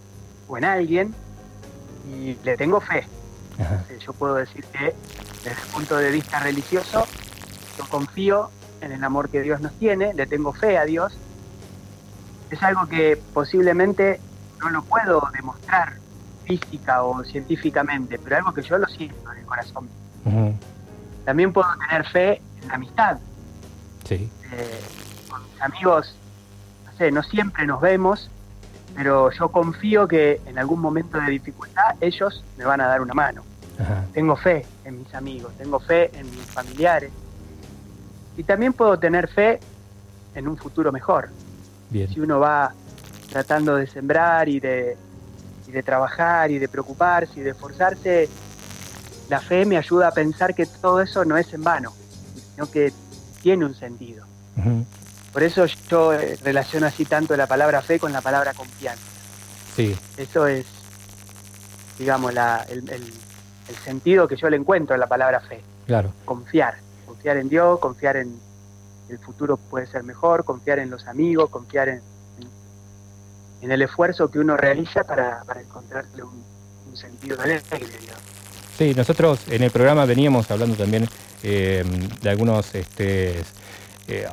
[0.46, 1.12] o en alguien
[2.08, 3.00] y le tengo fe.
[3.58, 4.94] Eh, Yo puedo decir que
[5.42, 7.04] desde el punto de vista religioso,
[7.76, 8.48] yo confío
[8.80, 11.18] en el amor que Dios nos tiene, le tengo fe a Dios.
[12.52, 14.20] Es algo que posiblemente
[14.60, 15.94] no lo puedo demostrar
[16.44, 19.88] física o científicamente, pero algo que yo lo siento en el corazón.
[21.24, 23.18] También puedo tener fe en la amistad.
[24.04, 24.80] sí, Eh,
[25.28, 26.14] con mis amigos,
[26.86, 28.30] no sé, no siempre nos vemos,
[28.94, 33.14] pero yo confío que en algún momento de dificultad ellos me van a dar una
[33.14, 33.42] mano.
[33.80, 37.10] ajá, Tengo fe en mis amigos, tengo fe en mis familiares.
[38.36, 39.60] Y también puedo tener fe
[40.34, 41.28] en un futuro mejor.
[41.90, 42.72] bien, Si uno va
[43.30, 44.96] tratando de sembrar y de,
[45.66, 48.28] y de trabajar y de preocuparse y de esforzarse,
[49.28, 51.92] la fe me ayuda a pensar que todo eso no es en vano,
[52.54, 52.92] sino que
[53.42, 54.24] tiene un sentido.
[55.32, 59.02] Por eso yo eh, relaciono así tanto la palabra fe con la palabra confianza.
[59.76, 60.66] sí, Eso es,
[61.98, 63.12] digamos, la- el, el-
[63.68, 65.60] el sentido que yo le encuentro a la palabra fe.
[65.86, 66.12] claro.
[66.24, 66.76] Confiar,
[67.06, 68.38] confiar en Dios, confiar en
[69.10, 72.02] el futuro puede ser mejor, confiar en los amigos, confiar en,
[73.60, 76.42] en el esfuerzo que uno realiza para, para encontrarle un,
[76.90, 77.62] un sentido alegre,
[78.00, 78.22] digamos.
[78.76, 81.08] Sí, nosotros en el programa veníamos hablando también
[81.42, 81.84] eh,
[82.22, 83.44] de algunos, este, eh,
[84.06, 84.28] de- de-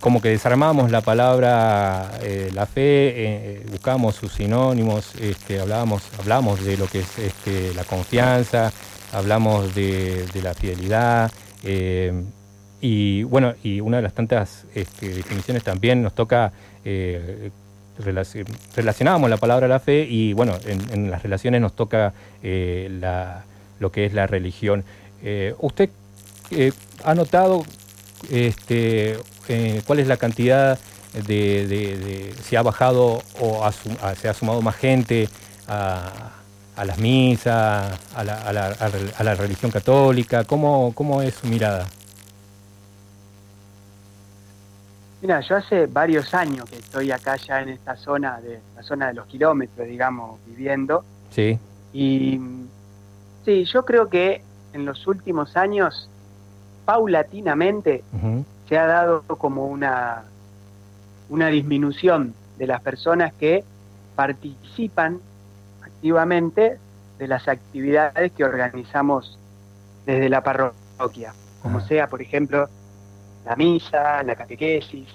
[0.00, 2.82] como que desarmamos la palabra eh, la fe,
[3.16, 8.72] eh, buscamos sus sinónimos, este, hablamos de lo que es este, la confianza,
[9.12, 11.30] hablamos de, la fidelidad.
[11.64, 12.12] eh,
[12.80, 16.52] y bueno, y una de las tantas este, definiciones también nos toca
[16.84, 17.50] eh,
[17.98, 22.12] relaci- relacionábamos la palabra la fe y bueno, en, en las relaciones nos toca
[22.42, 22.88] eh,
[23.80, 24.84] lo que es la religión.
[25.24, 25.90] Eh, ¿Usted
[26.52, 26.70] eh,
[27.04, 27.64] ha notado
[28.30, 30.78] este, eh, cuál es la cantidad
[31.26, 33.68] de, de- de- si ha bajado o ha
[34.02, 35.28] ha- se ha sumado más gente
[35.66, 36.32] a,
[36.76, 40.44] a las misas, a la, a la- a la- a la religión católica?
[40.44, 41.86] ¿Cómo, ¿Cómo es su mirada?
[45.20, 49.08] Mira, yo hace varios años que estoy acá ya en esta zona, de la zona
[49.08, 51.04] de los kilómetros, digamos, viviendo.
[51.34, 51.58] Sí,
[51.92, 52.38] Y
[53.44, 54.42] sí, yo creo que
[54.72, 56.08] en los últimos años,
[56.88, 58.02] paulatinamente,
[58.66, 60.24] se ha dado como una,
[61.28, 63.62] una disminución de las personas que
[64.16, 65.20] participan
[65.82, 66.78] activamente
[67.18, 69.38] de las actividades que organizamos
[70.06, 71.88] desde la parroquia, como Ajá.
[71.88, 72.70] sea, por ejemplo,
[73.44, 75.08] la misa, la catequesis,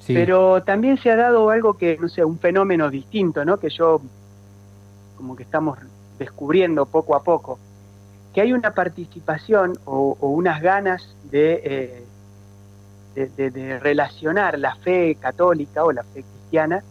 [0.00, 3.58] sí, pero también se ha dado algo que, no sé, un fenómeno distinto, ¿no?
[3.58, 4.02] Que yo,
[5.16, 5.78] como que estamos
[6.18, 7.58] descubriendo poco a poco,
[8.34, 12.04] que hay una participación o, o unas ganas de, eh,
[13.14, 16.82] de, de- de relacionar la fe católica o la fe cristiana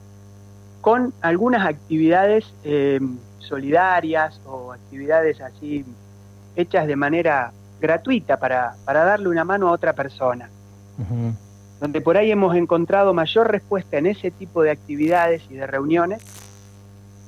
[0.81, 2.99] con algunas actividades eh,
[3.39, 5.85] solidarias o actividades así
[6.55, 10.49] hechas de manera gratuita para, para darle una mano a otra persona.
[11.79, 16.21] Donde por ahí hemos encontrado mayor respuesta en ese tipo de actividades y de reuniones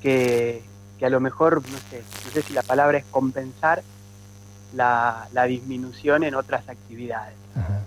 [0.02, 0.62] que,
[1.00, 3.82] que a lo mejor, no sé, no sé si la palabra es compensar
[4.74, 7.36] la, la disminución en otras actividades.
[7.56, 7.82] Ajá.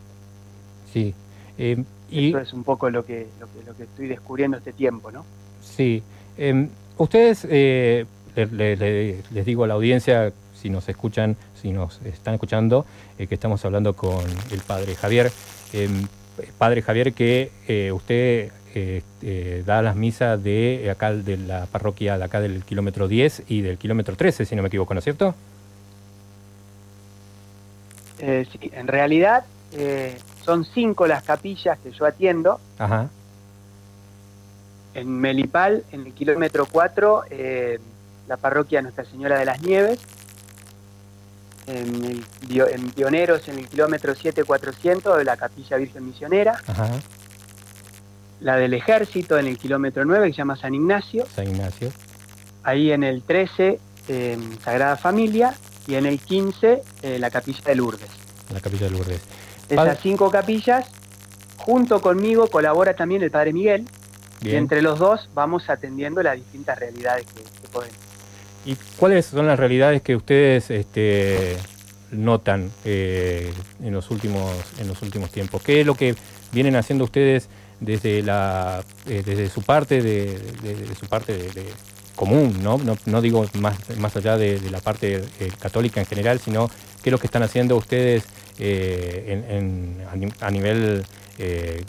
[0.92, 1.14] Sí.
[1.58, 4.72] Eh, y, Eso es un poco lo que, lo que, lo que estoy descubriendo este
[4.72, 5.24] tiempo, ¿no?
[5.62, 6.02] Sí.
[6.36, 6.68] Em,
[6.98, 8.06] ustedes, eh,
[8.36, 12.86] le- le- le- les digo a la audiencia, si nos escuchan, si nos están escuchando,
[13.18, 15.30] eh, que estamos hablando con el padre Javier.
[15.72, 16.06] Em,
[16.58, 22.18] padre Javier, que eh, usted eh, eh, da las misas de acá de la parroquia
[22.18, 25.04] de acá del kilómetro 10 y del kilómetro 13, si no me equivoco, ¿no es
[25.04, 25.34] cierto?
[28.18, 32.60] Eh, sí, en realidad eh, son cinco las capillas que yo atiendo.
[32.78, 33.08] Ajá.
[34.94, 37.80] En Melipal, en el kilómetro 4, eh,
[38.28, 39.98] la parroquia Nuestra Señora de las Nieves.
[41.66, 46.60] En, el, Bio- en Pioneros, en el kilómetro 7400, de la capilla Virgen Misionera.
[46.66, 46.90] Ajá.
[48.40, 51.26] La del Ejército, en el kilómetro 9, que se llama San Ignacio.
[51.34, 51.90] San Ignacio.
[52.62, 55.54] Ahí en el 13, eh, Sagrada Familia.
[55.86, 58.08] Y en el 15, eh, la capilla de Lourdes.
[58.52, 59.20] La capilla de Lourdes.
[59.68, 60.86] Esas Padre- cinco capillas,
[61.56, 63.86] junto conmigo colabora también el Padre Miguel.
[64.42, 67.96] Y entre los dos vamos atendiendo las distintas realidades que, que podemos.
[68.66, 71.56] ¿Y cuáles son las realidades que ustedes este,
[72.10, 75.62] notan eh, en, los últimos, en los últimos tiempos?
[75.62, 76.14] ¿Qué es lo que
[76.52, 77.48] vienen haciendo ustedes
[77.80, 81.64] desde, la, eh, desde su parte, de, de- de su parte de, de
[82.14, 82.60] común?
[82.62, 82.80] ¿no?
[83.06, 86.68] No, digo más, más allá de, la parte eh, católica en general, sino
[87.02, 88.24] qué es lo que están haciendo ustedes
[88.58, 91.04] eh, en- a ni- a nivel
[91.38, 91.82] eh,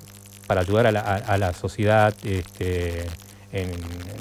[0.47, 3.05] para ayudar a la, a- la sociedad este,
[3.51, 3.71] en,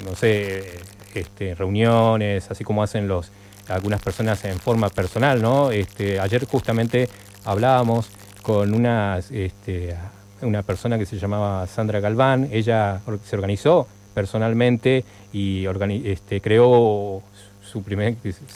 [0.03, 0.79] no sé,
[1.13, 3.31] este, reuniones, así como hacen los
[3.67, 5.71] algunas personas en forma personal, ¿no?
[5.71, 7.09] Este, ayer justamente
[7.45, 8.09] hablábamos
[8.43, 9.95] con una, este,
[10.43, 15.67] una persona que se llamaba Sandra Galván, ella se organizó personalmente y
[16.05, 17.21] este, creó
[17.61, 18.15] su primer,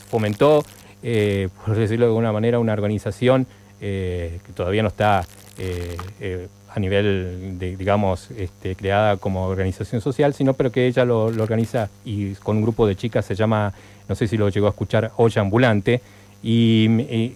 [0.09, 0.63] fomentó,
[1.03, 3.45] eh, por decirlo de alguna manera, una organización
[3.81, 5.25] eh, que todavía no está
[5.57, 11.25] eh, a nivel, de, digamos, este, creada como organización social, sino pero que ella lo,
[11.25, 13.73] organiza y con un grupo de chicas se llama,
[14.07, 16.01] no sé si lo llegó a escuchar, Olla Ambulante,
[16.41, 16.87] y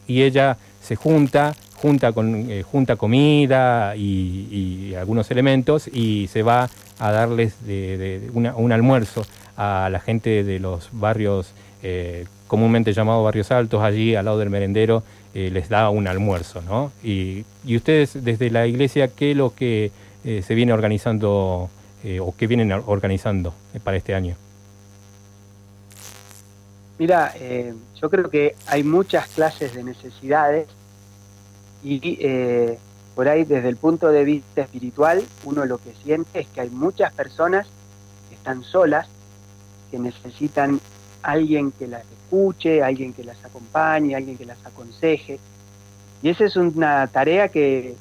[0.08, 1.54] ella se junta,
[1.84, 4.48] junta, con, eh, junta comida y,
[4.90, 9.26] y algunos elementos y se va a darles de, una- un almuerzo
[9.58, 11.52] a la gente de los barrios
[11.84, 15.04] eh, comúnmente llamados barrios altos, allí al lado del merendero,
[15.34, 16.94] eh, les da un almuerzo, ¿no?
[17.04, 19.92] Y, y ustedes desde la iglesia, ¿qué es lo que
[20.24, 21.70] eh, se viene organizando
[22.20, 23.54] o qué vienen or- organizando
[23.84, 24.36] para este año?
[27.00, 27.34] Mira,
[28.02, 30.68] yo creo que hay muchas clases de necesidades
[31.84, 32.78] y eh,
[33.16, 36.70] por ahí desde el punto de vista espiritual uno lo que siente es que hay
[36.70, 37.68] muchas personas
[38.30, 39.08] que están solas,
[39.92, 40.80] que necesitan
[41.22, 45.40] alguien que las escuche, alguien que las acompañe, alguien que las aconseje.
[46.22, 47.96] Y esa es una tarea que,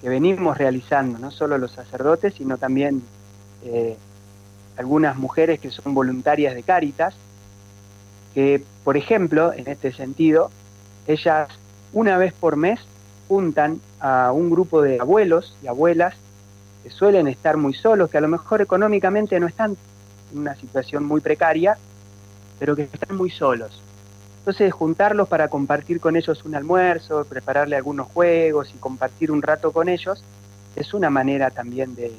[0.00, 3.02] que venimos realizando, no solo los sacerdotes, sino también
[3.64, 3.96] eh,
[4.76, 7.14] algunas mujeres que son voluntarias de Cáritas,
[8.32, 10.50] que, por ejemplo, en este sentido,
[11.06, 11.48] ellas
[11.92, 12.80] una vez por mes
[13.28, 16.14] juntan a un grupo de abuelos y abuelas
[16.82, 19.76] que suelen estar muy solos, que a lo mejor económicamente no están
[20.32, 21.76] en una situación muy precaria,
[22.58, 23.80] pero que están muy solos.
[24.40, 29.72] Entonces, juntarlos para compartir con ellos un almuerzo, prepararle algunos juegos y compartir un rato
[29.72, 30.22] con ellos,
[30.76, 32.12] es una manera también de,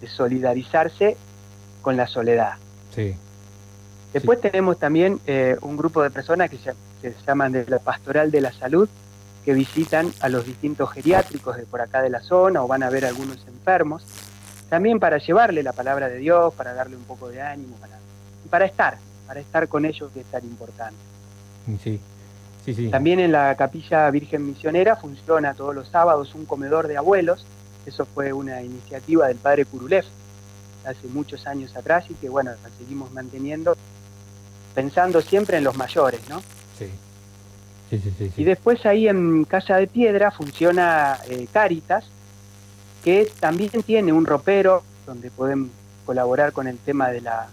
[0.00, 1.16] de solidarizarse
[1.80, 2.54] con la soledad.
[2.94, 3.14] Sí.
[4.12, 6.72] Después tenemos también eh, un grupo de personas que se,
[7.02, 8.88] que se llaman de la Pastoral de la Salud,
[9.44, 12.90] que visitan a los distintos geriátricos de por acá de la zona o van a
[12.90, 14.04] ver a algunos enfermos,
[14.68, 17.98] también para llevarle la palabra de Dios, para darle un poco de ánimo, para,
[18.50, 20.96] para estar, para estar con ellos que es tan importante.
[21.82, 22.00] Sí,
[22.64, 22.88] sí, sí.
[22.88, 27.44] También en la capilla Virgen Misionera funciona todos los sábados un comedor de abuelos,
[27.86, 30.04] eso fue una iniciativa del padre Kurulev
[30.86, 33.76] hace muchos años atrás y que bueno, la seguimos manteniendo
[34.74, 36.40] pensando siempre en los mayores, ¿no?
[36.78, 36.90] Sí.
[37.90, 38.42] Sí, sí, sí, sí.
[38.42, 42.04] Y después ahí en Casa de Piedra funciona eh, Cáritas,
[43.04, 45.70] que también tiene un ropero donde pueden
[46.06, 47.46] colaborar con el tema de la,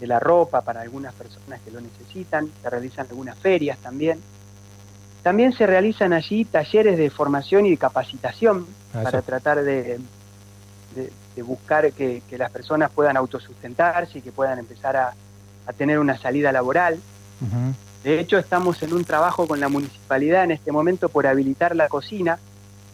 [0.00, 2.50] de la ropa para algunas personas que lo necesitan.
[2.62, 4.20] Se realizan algunas ferias también.
[5.22, 9.98] También se realizan allí talleres de formación y de capacitación Ah, para tratar de,
[10.96, 15.14] de- de buscar que, que las personas puedan autosustentarse y que puedan empezar a,
[15.66, 16.94] a tener una salida laboral.
[17.40, 17.74] Ujú.
[18.04, 21.88] De hecho, estamos en un trabajo con la municipalidad en este momento por habilitar la
[21.88, 22.38] cocina,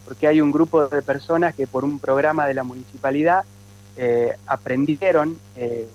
[0.05, 3.45] porque hay un grupo de personas que por un programa de la municipalidad
[3.97, 5.89] eh, aprendieron eh,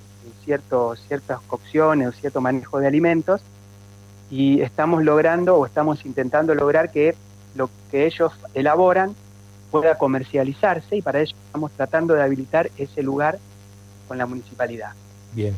[0.43, 3.41] cierto, ciertas cocciones o cierto manejo de alimentos
[4.29, 7.15] y estamos logrando o estamos intentando lograr que
[7.55, 9.13] lo que ellos elaboran
[9.71, 13.39] pueda comercializarse y para ello estamos tratando de habilitar ese lugar
[14.07, 14.93] con la municipalidad.
[15.33, 15.55] Bien,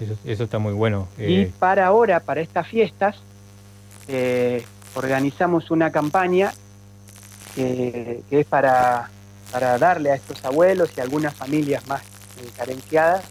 [0.00, 1.08] eso, eso está muy bueno.
[1.18, 3.16] Y Eh, para ahora, para estas fiestas,
[4.08, 4.64] eh,
[4.94, 6.52] organizamos una campaña
[7.54, 9.08] que, que es para,
[9.52, 13.24] para darle a estos abuelos y a algunas familias más eh, carenciadas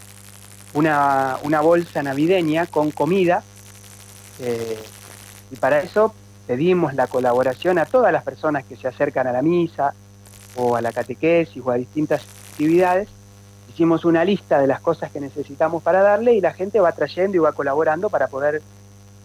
[0.74, 3.43] una, una bolsa navideña con comida.
[4.39, 4.80] eh,
[5.51, 6.14] y para eso
[6.47, 9.93] pedimos la colaboración a todas las personas que se acercan a la misa
[10.55, 13.07] o a la catequesis o a distintas actividades.
[13.74, 17.38] Hicimos una lista de las cosas que necesitamos para darle y la gente va trayendo
[17.38, 18.62] y va colaborando para poder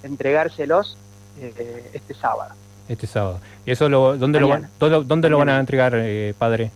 [0.02, 0.96] entregárselos
[1.40, 2.54] eh, este sábado.
[2.88, 3.40] este sábado.
[3.66, 4.70] ¿Y eso lo, dónde, lo, Mañana.
[4.78, 6.70] todo- dónde lo van a entregar, eh, padre?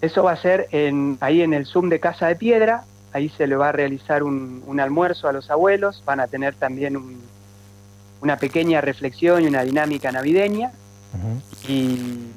[0.00, 2.82] Eso va a ser en, ahí en el Zoom de Casa de Piedra,
[3.12, 6.54] ahí se le va a realizar un, un almuerzo a los abuelos, van a tener
[6.56, 7.20] también un-
[8.20, 10.72] una pequeña reflexión y una dinámica navideña
[11.14, 11.72] Ujú.
[11.72, 12.30] y,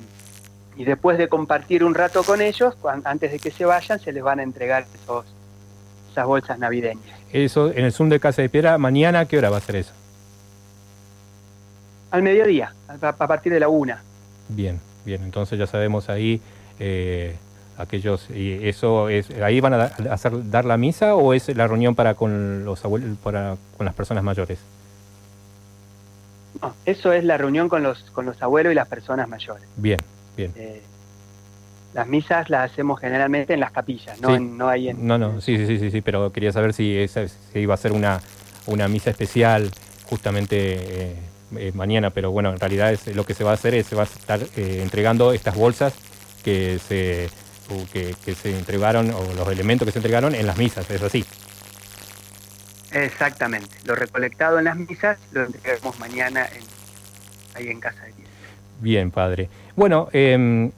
[0.78, 4.24] y después de compartir un rato con ellos, antes de que se vayan, se les
[4.24, 5.26] van a entregar esos,
[6.12, 7.20] esas bolsas navideñas.
[7.32, 9.78] Eso en el Zoom de Casa de Piedra, mañana, ¿a qué hora va a ser
[9.78, 9.94] eso?
[12.12, 14.02] Al mediodía, a, a partir de la una.
[14.50, 16.42] Bien, bien, entonces ya sabemos ahí
[16.80, 17.36] eh,
[17.78, 21.96] aquellos, y eso es, ahí van a hacer, dar la misa o es la reunión
[21.96, 24.60] para con los abuelos, para con las personas mayores.
[26.62, 29.64] No, eso es la reunión con los, con los abuelos y las personas mayores.
[29.76, 30.00] Bien,
[30.36, 30.52] bien.
[30.56, 30.82] Eh,
[31.94, 34.36] las misas las hacemos generalmente en las capillas, no, Sí.
[34.36, 37.28] en- no hay en, No, no, sí, sí, sí, sí, pero quería saber si, esa,
[37.28, 38.20] si iba a ser una,
[38.66, 39.72] una misa especial
[40.06, 41.16] justamente eh,
[41.58, 43.96] eh, mañana, pero bueno, en realidad es, lo que se va a hacer es se
[43.96, 45.94] va a estar eh, entregando estas bolsas
[46.44, 47.30] que se,
[47.94, 51.24] que, que se entregaron, o los elementos que se entregaron en las misas, es así.
[52.92, 53.70] Exactamente.
[53.86, 56.64] Lo recolectado en las misas lo entregaremos mañana en-
[57.56, 58.32] ahí en Casa de Piedra.
[58.80, 59.50] Bien, padre.
[59.76, 60.72] Bueno, em,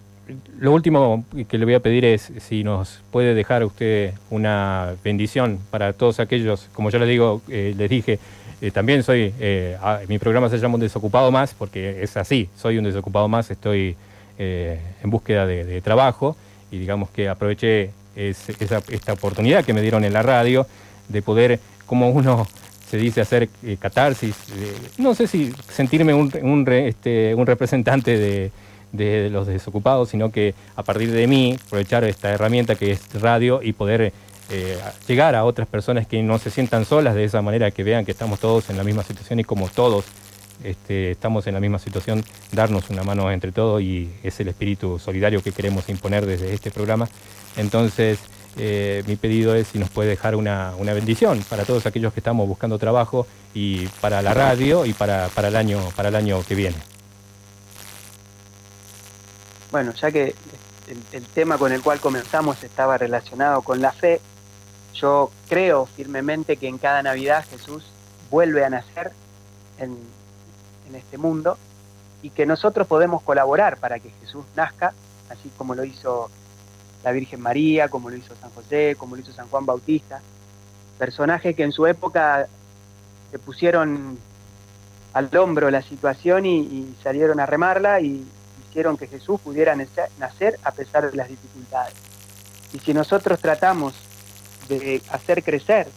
[0.60, 5.60] lo último que le voy a pedir es si nos puede dejar usted una bendición
[5.70, 8.20] para todos aquellos, como yo les digo, eh, les dije,
[8.60, 9.78] eh, también soy, eh,
[10.08, 13.96] mi programa se llama Un Desocupado Más, porque es así, soy un desocupado más, estoy
[14.40, 16.36] eh, en búsqueda de, trabajo
[16.72, 20.66] y digamos que aproveché es- esa- esta oportunidad que me dieron en la radio
[21.08, 22.48] de poder, como uno
[22.90, 28.18] se dice, hacer eh, catarsis, eh, no sé si sentirme un, un este, un representante
[28.18, 28.52] de,
[28.92, 33.62] de los desocupados, sino que a partir de mí aprovechar esta herramienta que es radio
[33.62, 34.14] y poder
[34.50, 38.06] eh, llegar a otras personas que no se sientan solas de esa manera, que vean
[38.06, 40.06] que estamos todos en la misma situación y como todos
[40.64, 45.00] este, estamos en la misma situación, darnos una mano entre todos y es el espíritu
[45.00, 47.08] solidario que queremos imponer desde este programa.
[47.58, 48.20] Entonces,
[48.58, 52.22] eh, mi pedido es si nos puede dejar una, una bendición para todos aquellos que
[52.22, 56.42] estamos buscando trabajo y para la radio y para, para, el, año, para el año
[56.48, 56.78] que viene.
[59.72, 60.36] Bueno, ya que
[60.88, 64.22] el, el tema con el cual comenzamos estaba relacionado con la fe,
[64.94, 67.84] yo creo firmemente que en cada Navidad Jesús
[68.30, 69.12] vuelve a nacer
[69.80, 69.98] en,
[70.94, 71.58] este mundo
[72.24, 74.94] y que nosotros podemos colaborar para que Jesús nazca,
[75.30, 76.30] así como lo hizo
[77.04, 80.22] la Virgen María, como lo hizo San José, como lo hizo San Juan Bautista,
[80.98, 82.48] personajes que en su época
[83.30, 84.18] se pusieron
[85.14, 88.26] al hombro la situación y, y salieron a remarla y
[88.78, 91.96] hicieron que Jesús pudiera nacer- a pesar de las dificultades.
[92.74, 93.96] Y si nosotros tratamos
[94.70, 95.88] de hacer crecer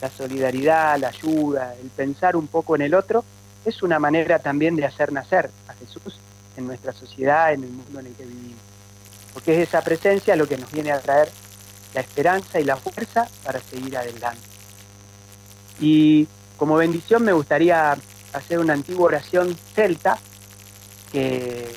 [0.00, 3.24] la solidaridad, la ayuda, el pensar un poco en el otro,
[3.64, 6.20] es una manera también de hacer nacer a Jesús
[6.56, 8.60] en nuestra sociedad, en el mundo en el que vivimos.
[9.34, 11.28] Porque es esa presencia lo que nos viene a traer
[11.92, 14.46] la esperanza y la fuerza para seguir adelante.
[15.80, 17.96] Y como bendición me gustaría
[18.32, 20.18] hacer una antigua oración celta
[21.10, 21.74] que,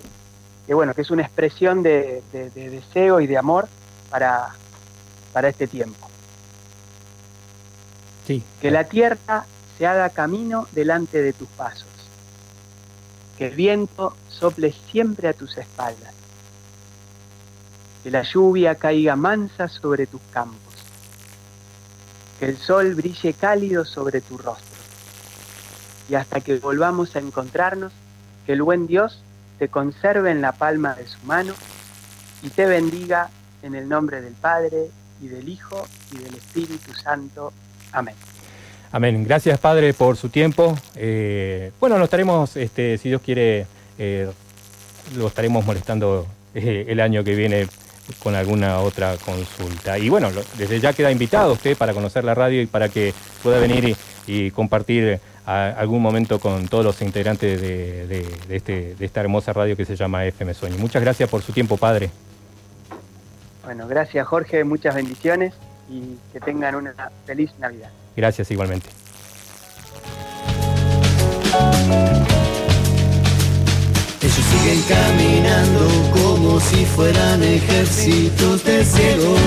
[0.68, 3.68] que, bueno, que es una expresión de, de- de deseo y de amor
[4.10, 4.50] para,
[5.34, 6.08] para este tiempo.
[8.28, 8.44] Sí.
[8.62, 9.46] Que la tierra
[9.78, 11.88] se haga camino delante de tus pasos.
[13.38, 16.14] Que el viento sople siempre a tus espaldas.
[18.04, 20.74] Que la lluvia caiga mansa sobre tus campos.
[22.40, 24.66] Que el sol brille cálido sobre tu rostro.
[26.10, 27.92] Y hasta que volvamos a encontrarnos,
[28.46, 29.22] que el buen Dios
[29.60, 31.54] te conserve en la palma de su mano
[32.44, 33.30] y te bendiga
[33.64, 34.90] en el nombre del Padre
[35.22, 37.54] y del Hijo y del Espíritu Santo.
[37.92, 38.16] Amén.
[38.92, 39.24] Amén.
[39.26, 40.78] Gracias, Padre, por su tiempo.
[40.96, 43.66] Eh, bueno, nos estaremos, este, si Dios quiere,
[43.98, 44.30] eh,
[45.16, 47.68] lo estaremos molestando eh, el año que viene
[48.20, 49.98] con alguna otra consulta.
[49.98, 53.60] Y bueno, desde ya queda invitado usted para conocer la radio y para que pueda
[53.60, 53.96] venir
[54.28, 59.22] y compartir a- algún momento con todos los integrantes de, de- de este, de esta
[59.22, 60.78] hermosa radio que se llama FM Sueño.
[60.78, 62.10] Muchas gracias por su tiempo, padre.
[63.64, 65.54] Bueno, gracias Jorge, muchas bendiciones
[65.90, 66.94] y que tengan una
[67.26, 67.90] feliz Navidad.
[68.16, 68.90] Gracias igualmente.
[74.22, 79.40] Ellos siguen caminando como si fueran ejércitos de ciegos.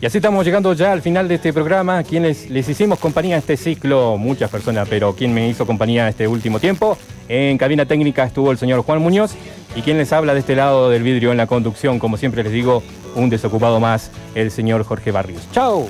[0.00, 2.02] Y así estamos llegando ya al final de este programa.
[2.02, 6.28] Quienes les hicimos compañía a este ciclo, muchas personas, pero quien me hizo compañía este
[6.28, 9.34] último tiempo, en cabina técnica estuvo el señor Juan Muñoz
[9.74, 12.52] y quien les habla de este lado del vidrio en la conducción, como siempre les
[12.52, 12.82] digo,
[13.14, 15.48] un desocupado más, el señor Jorge Barrios.
[15.52, 15.88] ¡Chao!